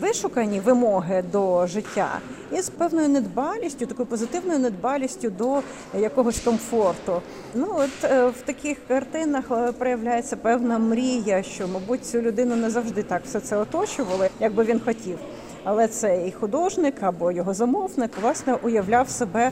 вишукані 0.00 0.60
вимоги 0.60 1.24
до 1.32 1.66
життя 1.66 2.20
із 2.52 2.68
певною 2.68 3.08
недбалістю, 3.08 3.86
такою 3.86 4.06
позитивною 4.06 4.58
недбалістю 4.58 5.30
до 5.30 5.60
якогось 6.00 6.40
комфорту. 6.40 7.22
Ну 7.54 7.68
от 7.76 8.04
е, 8.04 8.26
в 8.26 8.40
таких 8.44 8.78
картинах 8.88 9.44
е, 9.50 9.72
проявляється 9.72 10.36
певна 10.36 10.78
мрія, 10.78 11.42
що, 11.42 11.68
мабуть, 11.68 12.06
цю 12.06 12.20
людину 12.20 12.56
не 12.56 12.70
завжди 12.70 13.02
так 13.02 13.22
все 13.24 13.40
це 13.40 13.56
оточували, 13.56 14.28
як 14.40 14.54
би 14.54 14.64
він 14.64 14.80
хотів. 14.80 15.18
Але 15.64 15.88
цей 15.88 16.32
художник 16.32 16.94
або 17.00 17.32
його 17.32 17.54
замовник 17.54 18.10
власне 18.22 18.54
уявляв 18.62 19.08
себе 19.08 19.50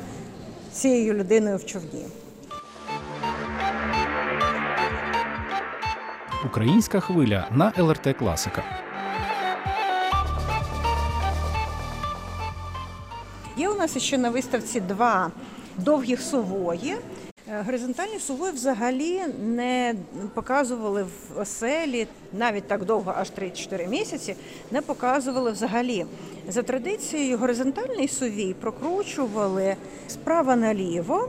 цією 0.72 1.14
людиною 1.14 1.56
в 1.56 1.64
човні. 1.64 2.04
Українська 6.46 7.00
хвиля 7.00 7.48
на 7.52 7.72
ЛРТ 7.78 8.16
Класика. 8.18 8.64
Є 13.56 13.68
у 13.68 13.74
нас 13.74 13.98
ще 13.98 14.18
на 14.18 14.30
виставці 14.30 14.80
два 14.80 15.30
довгих 15.76 16.20
сувої. 16.22 16.96
Е, 17.48 17.62
Горизонтальні 17.66 18.18
сувої 18.18 18.52
взагалі 18.52 19.20
не 19.42 19.94
показували 20.34 21.02
в 21.02 21.40
оселі 21.40 22.06
навіть 22.32 22.68
так 22.68 22.84
довго, 22.84 23.14
аж 23.16 23.30
3-4 23.30 23.88
місяці, 23.88 24.36
не 24.70 24.80
показували 24.80 25.52
взагалі. 25.52 26.06
За 26.48 26.62
традицією, 26.62 27.38
горизонтальний 27.38 28.08
сувій 28.08 28.54
прокручували 28.54 29.76
справа 30.08 30.56
наліво. 30.56 31.28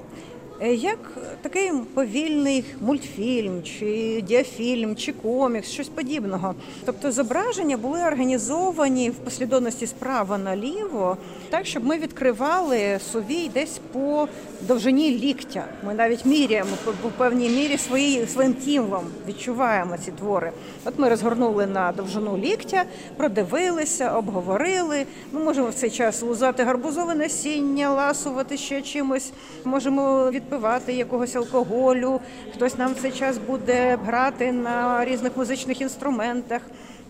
Е, 0.63 0.73
Як 0.73 0.97
такий 1.41 1.71
повільний 1.93 2.65
мультфільм, 2.81 3.63
чи 3.63 4.21
діафільм, 4.27 4.95
чи 4.95 5.13
комікс, 5.13 5.69
щось 5.69 5.89
подібного. 5.89 6.55
Тобто 6.85 7.11
зображення 7.11 7.77
були 7.77 7.99
організовані 8.03 9.09
в 9.09 9.13
послідовності 9.15 9.87
справа 9.87 10.37
наліво, 10.37 11.17
так 11.49 11.65
щоб 11.65 11.85
ми 11.85 11.97
відкривали 11.97 12.99
сувій 13.11 13.49
десь 13.53 13.79
по 13.91 14.27
довжині 14.61 15.11
ліктя. 15.19 15.65
Ми 15.85 15.93
навіть 15.93 16.25
міряємо 16.25 16.69
по- 16.85 17.09
певній 17.17 17.49
мірі 17.49 17.77
свої, 17.77 18.27
своїм 18.27 18.53
тілом, 18.53 19.03
відчуваємо 19.27 19.97
ці 20.05 20.11
твори. 20.11 20.51
От 20.85 20.99
ми 20.99 21.09
розгорнули 21.09 21.65
на 21.67 21.91
довжину 21.91 22.37
ліктя, 22.37 22.83
продивилися, 23.17 24.11
обговорили. 24.11 25.05
Ми 25.31 25.39
можемо 25.43 25.67
в 25.69 25.73
цей 25.73 25.89
час 25.89 26.21
лузати 26.21 26.63
гарбузове 26.63 27.15
насіння, 27.15 27.89
ласувати 27.93 28.57
ще 28.57 28.81
чимось. 28.81 29.31
Можемо 29.65 30.31
відпивати 30.53 30.93
якогось 30.93 31.35
алкоголю. 31.35 32.19
Хтось 32.53 32.77
нам 32.77 32.93
в 32.93 33.01
цей 33.01 33.11
час 33.11 33.37
буде 33.37 33.97
грати 34.05 34.51
на 34.51 35.05
різних 35.05 35.37
музичних 35.37 35.81
інструментах. 35.81 36.61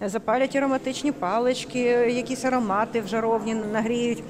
Запалять 0.05 0.55
ароматичні 0.55 1.11
палички, 1.11 1.79
якісь 2.15 2.45
аромати 2.45 3.01
в 3.01 3.07
жаровні 3.07 3.55
нагріють. 3.73 4.23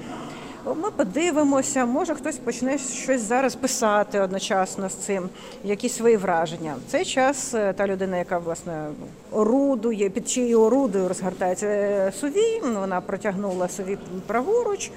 Ми 0.66 0.90
подивимося, 0.96 1.86
може 1.86 2.14
хтось 2.14 2.38
почне 2.38 2.78
щось 2.78 3.20
зараз 3.20 3.54
писати 3.54 4.20
одночасно 4.20 4.88
з 4.88 4.94
цим, 4.94 5.28
якісь 5.64 5.92
свої 5.92 6.16
враження. 6.16 6.74
В 6.86 6.90
цей 6.90 7.04
час 7.04 7.54
е, 7.54 7.72
та 7.72 7.86
людина, 7.86 8.16
яка 8.16 8.38
власне 8.38 8.86
орудує, 9.32 10.10
під 10.10 10.28
чиєю 10.28 10.60
орудою 10.60 11.08
розгортається 11.08 11.66
е, 11.66 12.12
сувій, 12.20 12.60
вона 12.74 13.00
протягнула 13.00 13.68
сувій 13.68 13.98
праворуч, 14.26 14.90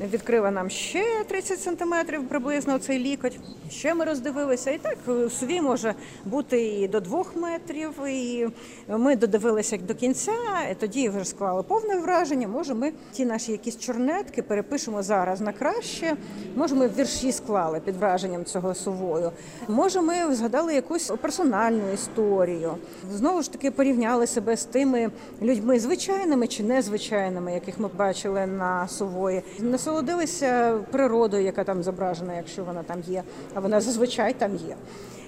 відкрила 0.00 0.50
нам 0.50 0.70
ще 0.70 1.24
30 1.28 1.60
сантиметрів 1.60 2.28
приблизно 2.28 2.78
цей 2.78 2.98
лікоть. 2.98 3.38
Ще 3.70 3.94
ми 3.94 4.04
роздивилися. 4.04 4.70
І 4.70 4.78
так 4.78 4.96
е, 5.08 5.30
сувій 5.30 5.60
може 5.60 5.94
бути 6.24 6.62
і 6.62 6.88
до 6.88 7.00
двох 7.00 7.36
метрів. 7.36 7.90
І 8.08 8.46
ми 8.88 9.16
додивилися 9.16 9.76
до 9.76 9.94
кінця, 9.94 10.32
і 10.70 10.74
тоді 10.74 11.08
вже 11.08 11.24
склали 11.24 11.62
повне 11.62 11.96
враження. 11.96 12.48
Може, 12.48 12.74
ми 12.74 12.92
ті 13.12 13.24
наші 13.24 13.52
якісь 13.52 13.78
чорнетки 13.78 14.42
перепишемо 14.42 15.02
зараз 15.02 15.40
на 15.40 15.52
краще. 15.52 16.16
Може, 16.56 16.74
ми 16.74 16.88
вірші 16.88 17.32
склали 17.32 17.80
під 17.80 17.96
враженням 17.96 18.44
цього 18.44 18.74
сувою. 18.74 19.30
Може, 19.68 20.00
ми 20.00 20.34
згадали 20.34 20.74
якусь 20.74 21.12
персональну 21.20 21.92
історію. 21.94 22.74
Знову 23.12 23.42
ж 23.42 23.52
таки 23.52 23.70
порівняли 23.70 24.26
себе 24.26 24.56
з 24.56 24.64
тими 24.64 25.10
людьми 25.42 25.80
звичайними 25.80 26.46
чи 26.46 26.62
незвичайними, 26.62 27.52
яких 27.52 27.80
ми 27.80 27.88
бачили 27.98 28.46
на 28.46 28.88
сувої. 28.88 29.42
Насолодилися 29.82 30.78
природою, 30.90 31.44
яка 31.44 31.64
там 31.64 31.82
зображена, 31.82 32.34
якщо 32.36 32.64
вона 32.64 32.82
там 32.82 33.00
є, 33.06 33.22
а 33.54 33.60
вона 33.60 33.80
зазвичай 33.80 34.34
там 34.34 34.56
є. 34.56 34.76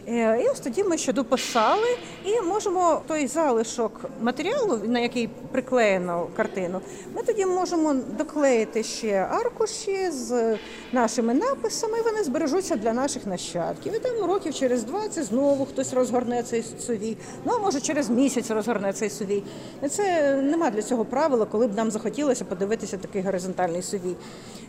Е, 0.08 0.42
І 0.42 0.48
ось 0.48 0.60
тоді 0.60 0.84
ми 0.84 0.98
ще 0.98 1.12
дописали 1.12 1.88
і 2.24 2.40
можемо 2.40 3.00
той 3.06 3.26
залишок 3.26 4.00
матеріалу, 4.20 4.80
на 4.84 5.00
який 5.00 5.28
приклеєно 5.52 6.26
картину, 6.36 6.80
ми 7.16 7.22
тоді 7.22 7.46
можемо 7.46 7.94
доклеїти 7.94 8.82
ще 8.82 9.12
аркуші 9.30 10.10
з 10.10 10.58
нашими 10.92 11.34
написами. 11.34 12.02
Вони 12.04 12.24
збережуться 12.24 12.76
для 12.76 12.92
наших 12.92 13.26
нащадків. 13.26 13.96
І 13.96 13.98
там 13.98 14.26
років 14.26 14.54
через 14.54 14.84
20 14.84 15.24
знову 15.24 15.66
хтось 15.66 15.92
розгорне 15.92 16.42
цей 16.42 16.64
сувій. 16.86 17.16
Ну 17.44 17.52
а 17.56 17.58
може 17.58 17.80
через 17.80 18.10
місяць 18.10 18.50
розгорне 18.50 18.92
цей 18.92 19.10
сувій. 19.10 19.42
Це 19.90 20.36
нема 20.36 20.70
для 20.70 20.82
цього 20.82 21.04
правила, 21.04 21.46
коли 21.46 21.66
б 21.66 21.76
нам 21.76 21.90
захотілося 21.90 22.44
подивитися 22.44 22.96
такий 22.96 23.22
горизонтальний 23.22 23.82
сувій. 23.82 24.16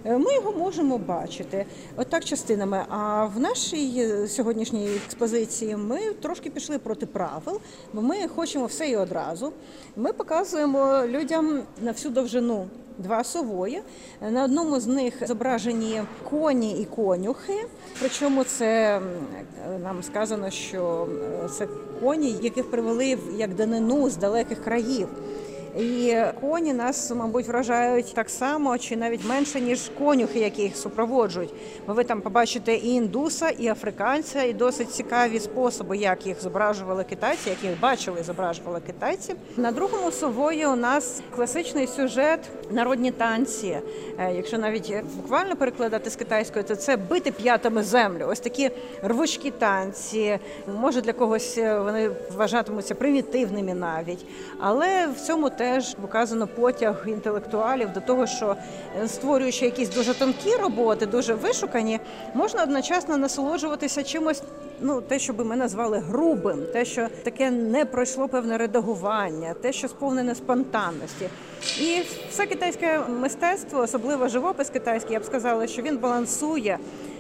Е, 0.05 0.17
Ми 0.17 0.33
його 0.33 0.51
можемо 0.51 0.97
бачити 0.97 1.65
отак 1.97 2.25
частинами. 2.25 2.85
А 2.89 3.25
в 3.25 3.39
нашій 3.39 3.93
е, 3.97 4.27
сьогоднішній 4.27 4.89
експозиції 5.05 5.75
ми 5.75 5.99
трошки 6.21 6.49
пішли 6.49 6.79
проти 6.79 7.05
правил, 7.05 7.59
бо 7.93 8.01
ми 8.01 8.27
хочемо 8.27 8.65
все 8.65 8.89
і 8.89 8.95
одразу. 8.95 9.51
Ми 9.95 10.13
показуємо 10.13 11.03
людям 11.07 11.61
на 11.81 11.91
всю 11.91 12.13
довжину. 12.13 12.67
Два 12.97 13.23
сової. 13.23 13.81
На 14.31 14.43
одному 14.43 14.79
з 14.79 14.87
них 14.87 15.27
зображені 15.27 16.01
коні 16.29 16.81
і 16.81 16.85
конюхи. 16.85 17.65
Причому 17.99 18.43
це 18.43 19.01
нам 19.83 20.03
сказано, 20.03 20.49
що 20.49 21.07
е, 21.45 21.49
це 21.49 21.67
коні, 22.01 22.35
яких 22.41 22.71
привели 22.71 23.17
як 23.37 23.55
данину 23.55 24.09
з 24.09 24.17
далеких 24.17 24.63
країв. 24.63 25.07
І 25.77 26.15
коні 26.41 26.73
нас, 26.73 27.11
мабуть, 27.11 27.47
вражають 27.47 28.13
так 28.13 28.29
само 28.29 28.77
чи 28.77 28.95
навіть 28.95 29.25
менше, 29.25 29.61
ніж 29.61 29.91
конюхи, 29.97 30.39
які 30.39 30.61
їх 30.61 30.77
супроводжують. 30.77 31.53
Бо 31.87 31.93
ви 31.93 32.03
там 32.03 32.21
побачите 32.21 32.75
і 32.75 32.89
індуса, 32.89 33.49
і 33.49 33.67
африканця, 33.67 34.43
і 34.43 34.53
досить 34.53 34.91
цікаві 34.91 35.39
способи, 35.39 35.97
як 35.97 36.27
їх 36.27 36.41
зображували 36.41 37.03
китайці, 37.03 37.49
як 37.49 37.63
їх 37.63 37.79
бачили, 37.79 38.23
зображували 38.23 38.81
китайці. 38.87 39.35
На 39.57 39.71
другому 39.71 40.11
сової 40.11 40.65
у 40.65 40.75
нас 40.75 41.21
класичний 41.35 41.87
сюжет 41.87 42.39
народні 42.71 43.11
танці. 43.11 43.77
Е, 44.19 44.33
Якщо 44.35 44.57
навіть 44.57 44.93
буквально 45.15 45.55
перекладати 45.55 46.09
з 46.09 46.15
китайської, 46.15 46.65
то 46.65 46.75
це 46.75 46.97
бити 46.97 47.31
п'ятами 47.31 47.83
землю. 47.83 48.25
Ось 48.29 48.39
такі 48.39 48.69
рвучкі 49.03 49.51
танці. 49.51 50.39
Може 50.81 51.01
для 51.01 51.13
когось 51.13 51.57
е, 51.57 51.79
вони 51.79 52.11
вважатимуться 52.35 52.95
примітивними 52.95 53.73
навіть, 53.73 54.25
але 54.59 55.07
в 55.07 55.21
цьому 55.21 55.49
теж 55.49 55.95
показано 55.95 56.47
потяг 56.47 57.05
інтелектуалів 57.07 57.93
до 57.93 58.01
того, 58.01 58.27
що 58.27 58.55
е, 59.03 59.07
створюючи 59.07 59.65
якісь 59.65 59.89
дуже 59.89 60.13
тонкі 60.13 60.55
роботи, 60.55 61.05
дуже 61.05 61.33
вишукані, 61.33 61.99
можна 62.33 62.63
одночасно 62.63 63.17
насолоджуватися 63.17 64.03
чимось. 64.03 64.43
Ну, 64.81 65.01
те, 65.01 65.19
що 65.19 65.33
би 65.33 65.43
ми 65.43 65.55
назвали 65.55 65.99
грубим, 65.99 66.63
те, 66.73 66.85
що 66.85 67.07
таке 67.23 67.51
не 67.51 67.85
пройшло 67.85 68.27
певне 68.27 68.57
редагування, 68.57 69.53
те, 69.61 69.73
що 69.73 69.87
сповнене 69.87 70.35
спонтанності. 70.35 71.29
І 71.81 72.01
все 72.29 72.45
китайське 72.55 72.99
мистецтво, 73.21 73.79
особливо 73.79 74.27
живопис 74.27 74.69
китайський, 74.69 75.13
я 75.13 75.19
б 75.19 75.23
сказала, 75.25 75.67
що 75.67 75.81
він 75.81 75.97
балансує 75.97 76.77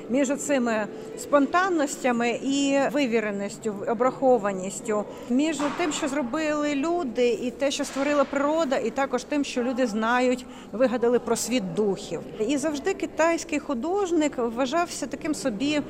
між 0.09 0.35
цими 0.37 0.87
спонтанностями 1.17 2.29
і 2.43 2.79
вивіреністю, 2.91 3.75
обрахованістю, 3.87 5.03
між 5.29 5.57
тим, 5.77 5.91
що 5.91 6.07
зробили 6.07 6.75
люди, 6.75 7.29
і 7.29 7.51
те, 7.51 7.71
що 7.71 7.85
створила 7.85 8.23
природа, 8.23 8.77
і 8.77 8.89
також 8.89 9.23
тим, 9.23 9.43
що 9.43 9.63
люди 9.63 9.87
знають, 9.87 10.45
вигадали 10.71 11.19
про 11.19 11.35
світ 11.35 11.73
духів. 11.73 12.19
І 12.47 12.57
завжди 12.57 12.93
китайський 12.93 13.59
художник 13.59 14.33
вважався 14.37 15.07
таким 15.07 15.35
собі 15.35 15.81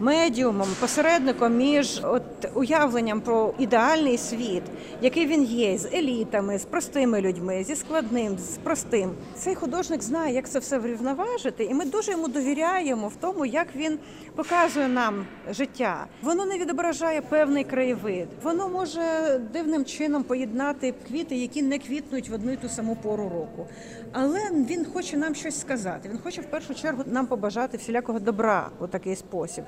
медіумом, 0.00 0.68
посередником 0.80 1.56
між 1.56 2.00
от 2.02 2.22
уявленням 2.54 3.20
про 3.20 3.54
ідеальний 3.58 4.18
світ, 4.18 4.62
який 5.02 5.26
він 5.26 5.44
є, 5.44 5.78
з 5.78 5.84
елітами, 5.94 6.58
з 6.58 6.64
простими 6.64 7.20
людьми, 7.20 7.64
зі 7.64 7.76
складним, 7.76 8.38
з 8.38 8.56
простим. 8.56 9.10
Цей 9.34 9.54
художник 9.54 10.02
знає, 10.02 10.34
як 10.34 10.48
це 10.48 10.58
все 10.58 10.78
врівноважити, 10.78 11.64
і 11.64 11.74
ми 11.74 11.84
дуже 11.84 12.12
йому 12.12 12.28
довіряємо 12.28 13.08
в 13.08 13.16
тому, 13.20 13.46
як 13.46 13.63
він 13.76 13.98
показує 14.34 14.88
нам 14.88 15.26
життя. 15.50 16.06
Воно 16.22 16.46
не 16.46 16.58
відображає 16.58 17.20
певний 17.20 17.64
краєвид. 17.64 18.28
Воно 18.42 18.68
може 18.68 19.02
дивним 19.52 19.84
чином 19.84 20.22
поєднати 20.22 20.94
квіти, 21.08 21.36
які 21.36 21.62
не 21.62 21.78
квітнуть 21.78 22.28
в 22.28 22.34
одну 22.34 22.52
й 22.52 22.56
ту 22.56 22.68
саму 22.68 22.96
пору 22.96 23.28
року. 23.28 23.66
Але 24.12 24.40
він 24.52 24.84
хоче 24.84 25.16
нам 25.16 25.34
щось 25.34 25.60
сказати. 25.60 26.08
Він 26.08 26.18
хоче 26.18 26.40
в 26.40 26.44
першу 26.44 26.74
чергу 26.74 27.02
нам 27.06 27.26
побажати 27.26 27.76
всілякого 27.76 28.18
добра 28.18 28.68
у 28.80 28.86
такий 28.86 29.16
спосіб. 29.16 29.64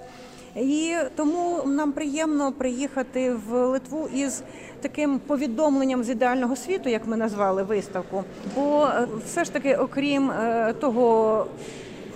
І 0.56 0.96
тому 1.16 1.62
нам 1.66 1.92
приємно 1.92 2.52
приїхати 2.52 3.34
в 3.48 3.66
Литву 3.66 4.08
із 4.14 4.42
таким 4.80 5.18
повідомленням 5.18 6.04
з 6.04 6.10
ідеального 6.10 6.56
світу, 6.56 6.88
як 6.88 7.06
ми 7.06 7.16
назвали 7.16 7.62
виставку. 7.62 8.24
Бо 8.54 8.86
е, 8.86 9.08
все 9.26 9.44
ж 9.44 9.52
таки, 9.52 9.76
окрім 9.76 10.30
е, 10.30 10.74
того 10.80 11.46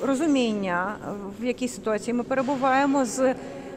розуміння, 0.07 0.97
в 1.41 1.45
якій 1.45 1.69
ситуації 1.69 2.15
ми 2.15 2.23
перебуваємо 2.23 3.05
з 3.05 3.35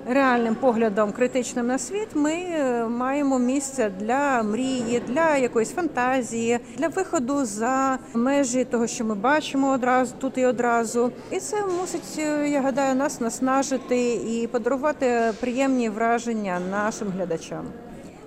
реальним 0.08 0.56
поглядом 0.56 1.12
критичним 1.12 1.68
на 1.68 1.78
світ, 1.78 2.08
ми 2.14 2.34
е, 2.34 2.88
маємо 2.88 3.40
місце 3.40 3.92
для 4.00 4.44
мрії, 4.44 5.02
для 5.08 5.38
якоїсь 5.38 5.72
фантазії, 5.72 6.60
для 6.78 6.88
виходу 6.88 7.46
за 7.46 8.00
межі 8.14 8.66
того, 8.66 8.88
що 8.88 9.06
ми 9.06 9.16
бачимо 9.16 9.72
одразу 9.72 10.14
тут 10.20 10.38
і 10.38 10.46
одразу. 10.46 11.12
І 11.32 11.40
це 11.40 11.66
мусить, 11.66 12.20
е, 12.20 12.50
я 12.50 12.62
гадаю, 12.62 12.96
нас 12.96 13.22
наснажити 13.22 14.14
і 14.14 14.48
подарувати 14.48 15.34
приємні 15.40 15.90
враження 15.90 16.60
нашим 16.72 17.08
глядачам. 17.08 17.66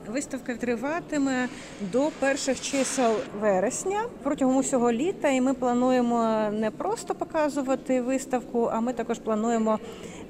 Виставка 0.09 0.55
триватиме 0.55 1.49
до 1.81 2.11
перших 2.21 2.61
чисел 2.61 3.12
вересня 3.40 4.01
протягом 4.23 4.57
усього 4.57 4.92
літа, 4.92 5.29
і 5.29 5.40
ми 5.40 5.55
плануємо 5.55 6.49
не 6.53 6.71
просто 6.71 7.14
показувати 7.14 8.01
виставку, 8.01 8.71
а 8.73 8.81
ми 8.81 8.92
також 8.92 9.19
плануємо 9.19 9.79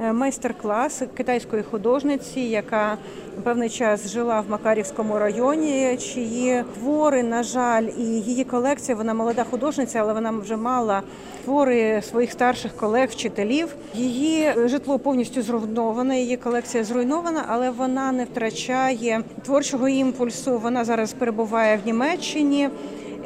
е, 0.00 0.12
майстер-клас 0.12 1.02
китайської 1.16 1.62
художниці, 1.62 2.40
яка 2.40 2.98
певний 3.44 3.68
час 3.68 4.08
жила 4.08 4.40
в 4.40 4.50
Макарівському 4.50 5.18
районі, 5.18 5.96
чиї 5.96 6.64
твори, 6.74 7.22
на 7.22 7.42
жаль, 7.42 7.88
і 7.98 8.02
її 8.02 8.44
колекція. 8.44 8.96
Вона 8.96 9.14
молода 9.14 9.44
художниця, 9.50 9.98
але 9.98 10.12
вона 10.12 10.30
вже 10.30 10.56
мала 10.56 11.02
твори 11.44 12.02
своїх 12.02 12.32
старших 12.32 12.76
колег, 12.76 13.08
вчителів. 13.10 13.74
Її 13.94 14.52
житло 14.64 14.98
повністю 14.98 15.42
зруйноване, 15.42 16.20
її 16.20 16.36
колекція 16.36 16.84
зруйнована, 16.84 17.44
але 17.48 17.70
вона 17.70 18.12
не 18.12 18.24
втрачає 18.24 19.22
творчого 19.44 19.88
імпульсу. 19.88 20.58
Вона 20.58 20.84
зараз 20.84 21.12
перебуває 21.12 21.76
в 21.76 21.86
Німеччині. 21.86 22.68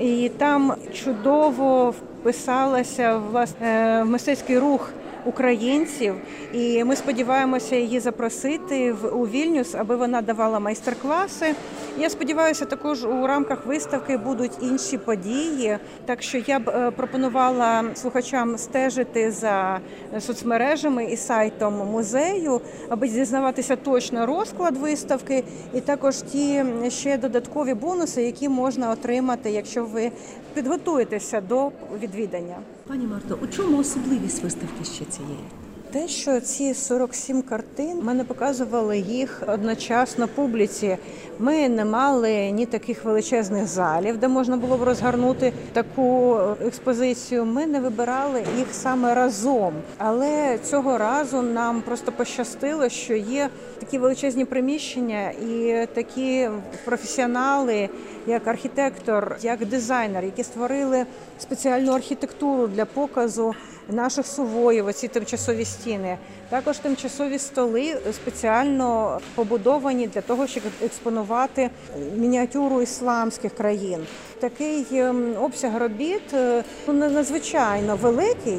І 0.01 0.31
там 0.39 0.75
чудово 0.93 1.95
вписалася 2.21 3.21
власне 3.31 4.03
в 4.03 4.05
мистецький 4.05 4.59
рух 4.59 4.93
українців, 5.25 6.15
і 6.53 6.85
ми 6.85 6.97
сподіваємося 6.97 7.77
її 7.77 8.01
запросити 8.01 8.93
в 8.93 9.07
у 9.17 9.27
Вільнюс, 9.27 9.75
аби 9.75 9.97
вона 9.97 10.23
давала 10.23 10.59
майстер-класи. 10.61 11.55
Я 11.99 12.11
сподіваюся, 12.11 12.65
також 12.65 13.05
у 13.05 13.27
рамках 13.27 13.67
виставки 13.67 14.17
будуть 14.17 14.53
інші 14.63 14.99
події. 14.99 15.79
Так 16.07 16.23
що 16.23 16.39
я 16.39 16.59
б 16.59 16.69
е, 16.69 16.91
пропонувала 16.91 17.85
слухачам 17.95 18.59
стежити 18.59 19.31
за 19.31 19.81
соцмережами 20.21 21.05
і 21.05 21.17
сайтом 21.17 21.75
музею, 21.75 22.61
аби 22.89 23.09
дізнаватися 23.09 23.77
точно 23.77 24.27
розклад 24.27 24.77
виставки, 24.77 25.45
і 25.75 25.81
також 25.81 26.17
ті 26.17 26.65
ще 26.89 27.19
додаткові 27.19 27.75
бонуси, 27.75 28.23
які 28.23 28.49
можна 28.49 28.91
отримати, 28.91 29.51
якщо 29.51 29.85
ви 29.85 30.11
підготуєтеся 30.55 31.41
до 31.41 31.71
відвідання. 32.03 32.57
Пані 32.87 33.07
Марто, 33.07 33.39
у 33.43 33.47
чому 33.47 33.79
особливість 33.79 34.43
виставки 34.43 34.85
ще 34.85 35.05
цієї? 35.05 35.45
Те, 35.93 36.09
що 36.09 36.41
ці 36.41 36.75
47 36.75 37.43
картин 37.43 38.01
ми 38.03 38.15
не 38.15 38.25
показували 38.25 38.99
їх 38.99 39.43
одночасно 39.47 40.29
публіці. 40.29 40.97
Ми 41.39 41.69
не 41.69 41.85
мали 41.85 42.51
ні 42.51 42.67
таких 42.67 43.05
величезних 43.05 43.67
залів, 43.67 44.17
де 44.17 44.29
можна 44.29 44.57
було 44.57 44.77
б 44.77 44.83
розгорнути 44.83 45.53
таку 45.73 46.39
експозицію. 46.67 47.45
Ми 47.45 47.67
не 47.67 47.81
вибирали 47.81 48.45
їх 48.59 48.67
саме 48.73 49.15
разом. 49.15 49.73
Але 49.99 50.59
цього 50.65 50.99
разу 50.99 51.43
нам 51.43 51.83
просто 51.83 52.13
пощастило, 52.13 52.89
що 52.89 53.15
є 53.15 53.49
такі 53.79 53.99
величезні 53.99 54.45
приміщення 54.45 55.31
і 55.31 55.87
такі 55.95 56.49
професіонали, 56.85 57.89
як 58.27 58.47
архітектор, 58.47 59.37
як 59.43 59.67
дизайнер, 59.67 60.25
які 60.25 60.45
створили 60.45 61.07
спеціальну 61.39 61.93
архітектуру 61.93 62.67
для 62.67 62.85
показу 62.85 63.55
наших 63.93 64.27
сувоїв, 64.27 64.87
оці 64.87 65.09
тимчасові 65.09 65.65
стіни. 65.65 66.19
Також 66.51 66.79
тимчасові 66.79 67.39
столи 67.39 67.97
спеціально 68.13 69.19
побудовані 69.35 70.07
для 70.07 70.21
того, 70.21 70.47
щоб 70.47 70.63
експонувати 70.85 71.71
мініатюру 72.17 72.83
ісламських 72.83 73.55
країн. 73.55 74.07
Такий 74.41 74.87
ем, 74.93 75.35
обсяг 75.41 75.77
робіт 75.79 76.35
е, 76.35 76.65
ну, 76.87 76.93
надзвичайно 76.93 77.97
великий. 77.97 78.59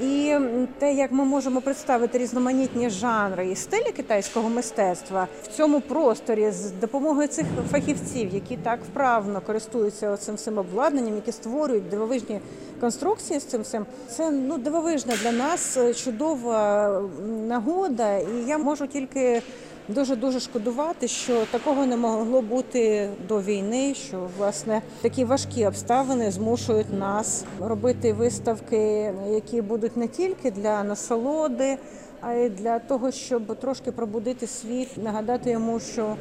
І 0.00 0.34
те, 0.78 0.92
як 0.92 1.12
ми 1.12 1.24
можемо 1.24 1.60
представити 1.60 2.18
різноманітні 2.18 2.90
жанри 2.90 3.48
і 3.48 3.56
стилі 3.56 3.92
китайського 3.96 4.48
мистецтва 4.48 5.28
в 5.42 5.56
цьому 5.56 5.80
просторі 5.80 6.50
з 6.50 6.70
допомогою 6.70 7.28
цих 7.28 7.46
фахівців, 7.70 8.34
які 8.34 8.56
так 8.56 8.80
вправно 8.92 9.40
користуються 9.40 10.16
цим 10.16 10.34
всім 10.34 10.58
обладнанням, 10.58 11.14
які 11.14 11.32
створюють 11.32 11.88
дивовижні 11.88 12.40
конструкції 12.80 13.40
з 13.40 13.44
цим 13.44 13.62
всім, 13.62 13.86
це 14.08 14.30
ну 14.30 14.58
дивовижна 14.58 15.14
для 15.22 15.32
нас 15.32 15.76
е, 15.76 15.94
чудова 15.94 17.02
нагода, 17.28 18.16
і 18.16 18.48
я 18.48 18.58
можу 18.58 18.86
тільки. 18.86 19.42
Дуже 19.90 20.16
дуже 20.16 20.40
шкодувати, 20.40 21.08
що 21.08 21.44
такого 21.50 21.86
не 21.86 21.96
могло 21.96 22.42
бути 22.42 23.10
до 23.28 23.40
війни. 23.40 23.94
Що 23.94 24.28
власне 24.38 24.82
такі 25.02 25.24
важкі 25.24 25.66
обставини 25.66 26.30
змушують 26.30 26.98
нас 26.98 27.44
робити 27.60 28.12
виставки, 28.12 29.14
які 29.30 29.62
будуть 29.62 29.96
не 29.96 30.08
тільки 30.08 30.50
для 30.50 30.84
насолоди, 30.84 31.78
а 32.20 32.32
й 32.32 32.48
для 32.48 32.78
того, 32.78 33.10
щоб 33.10 33.56
трошки 33.56 33.92
пробудити 33.92 34.46
світ, 34.46 34.88
нагадати 35.02 35.50
йому, 35.50 35.80
що 35.80 36.16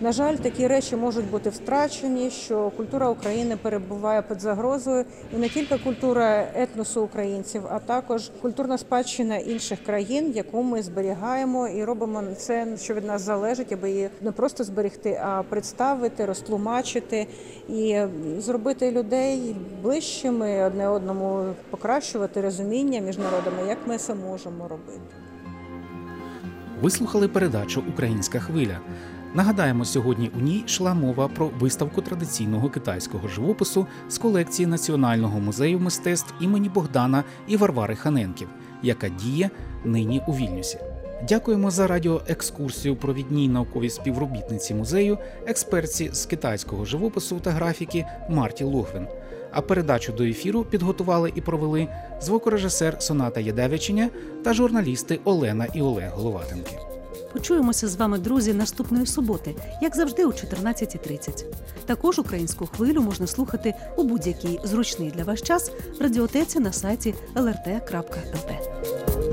На 0.00 0.12
жаль, 0.12 0.36
такі 0.36 0.66
речі 0.66 0.96
можуть 0.96 1.30
бути 1.30 1.50
втрачені, 1.50 2.30
що 2.30 2.70
культура 2.76 3.10
України 3.10 3.56
перебуває 3.62 4.22
під 4.22 4.40
загрозою, 4.40 5.04
і 5.34 5.36
не 5.36 5.48
тільки 5.48 5.78
культура 5.78 6.48
етносу 6.54 7.02
українців, 7.02 7.62
а 7.70 7.78
також 7.78 8.30
культурна 8.42 8.78
спадщина 8.78 9.36
інших 9.36 9.78
країн, 9.86 10.32
яку 10.34 10.62
ми 10.62 10.82
зберігаємо 10.82 11.68
і 11.68 11.84
робимо 11.84 12.22
це, 12.36 12.66
що 12.76 12.94
від 12.94 13.04
нас 13.04 13.22
залежить, 13.22 13.72
аби 13.72 13.90
її 13.90 14.08
не 14.20 14.32
просто 14.32 14.64
зберегти, 14.64 15.20
а 15.24 15.42
представити, 15.42 16.26
розтлумачити 16.26 17.26
і 17.68 17.98
зробити 18.38 18.90
людей 18.90 19.56
ближчими 19.82 20.64
одне 20.64 20.88
одному, 20.88 21.44
покращувати 21.70 22.40
розуміння 22.40 23.00
між 23.00 23.18
народами, 23.18 23.68
як 23.68 23.78
ми 23.86 23.98
це 23.98 24.14
можемо 24.14 24.68
робити. 24.68 25.00
Ви 26.82 26.90
слухали 26.90 27.28
передачу 27.28 27.82
Українська 27.88 28.40
хвиля. 28.40 28.80
Нагадаємо, 29.36 29.84
сьогодні 29.84 30.30
у 30.38 30.40
ній 30.40 30.64
йшла 30.66 30.94
мова 30.94 31.28
про 31.28 31.50
виставку 31.60 32.02
традиційного 32.02 32.70
китайського 32.70 33.28
живопису 33.28 33.86
з 34.08 34.18
колекції 34.18 34.66
Національного 34.66 35.40
музею 35.40 35.80
мистецтв 35.80 36.34
імені 36.40 36.68
Богдана 36.68 37.24
і 37.46 37.56
Варвари 37.56 37.96
Ханенків, 37.96 38.48
яка 38.82 39.08
діє 39.08 39.50
нині 39.84 40.22
у 40.26 40.32
Вільнюсі. 40.32 40.78
Дякуємо 41.28 41.70
за 41.70 41.86
радіоекскурсію 41.86 42.96
провідній 42.96 43.48
науковій 43.48 43.90
співробітниці 43.90 44.74
музею, 44.74 45.18
експертці 45.46 46.10
з 46.12 46.26
китайського 46.26 46.84
живопису 46.84 47.40
та 47.40 47.50
графіки 47.50 48.06
Марті 48.30 48.64
Логвин. 48.64 49.06
А 49.52 49.60
передачу 49.60 50.12
до 50.12 50.24
ефіру 50.24 50.64
підготували 50.64 51.32
і 51.34 51.40
провели 51.40 51.88
звукорежисер 52.20 53.02
Соната 53.02 53.40
Єдевичиня 53.40 54.10
та 54.44 54.54
журналісти 54.54 55.20
Олена 55.24 55.66
і 55.74 55.82
Олег 55.82 56.10
Головатенки. 56.14 56.95
Почуємося 57.32 57.88
з 57.88 57.96
вами, 57.96 58.18
друзі, 58.18 58.54
наступної 58.54 59.06
суботи, 59.06 59.54
як 59.82 59.96
завжди, 59.96 60.24
о 60.24 60.28
14.30. 60.28 61.44
Також 61.86 62.18
українську 62.18 62.66
хвилю 62.66 63.02
можна 63.02 63.26
слухати 63.26 63.74
у 63.96 64.02
будь-який 64.04 64.60
зручний 64.64 65.10
для 65.10 65.24
вас 65.24 65.42
час 65.42 65.70
в 65.98 66.02
радіотеці 66.02 66.60
на 66.60 66.72
сайті 66.72 67.14
lrt.lt. 67.34 69.25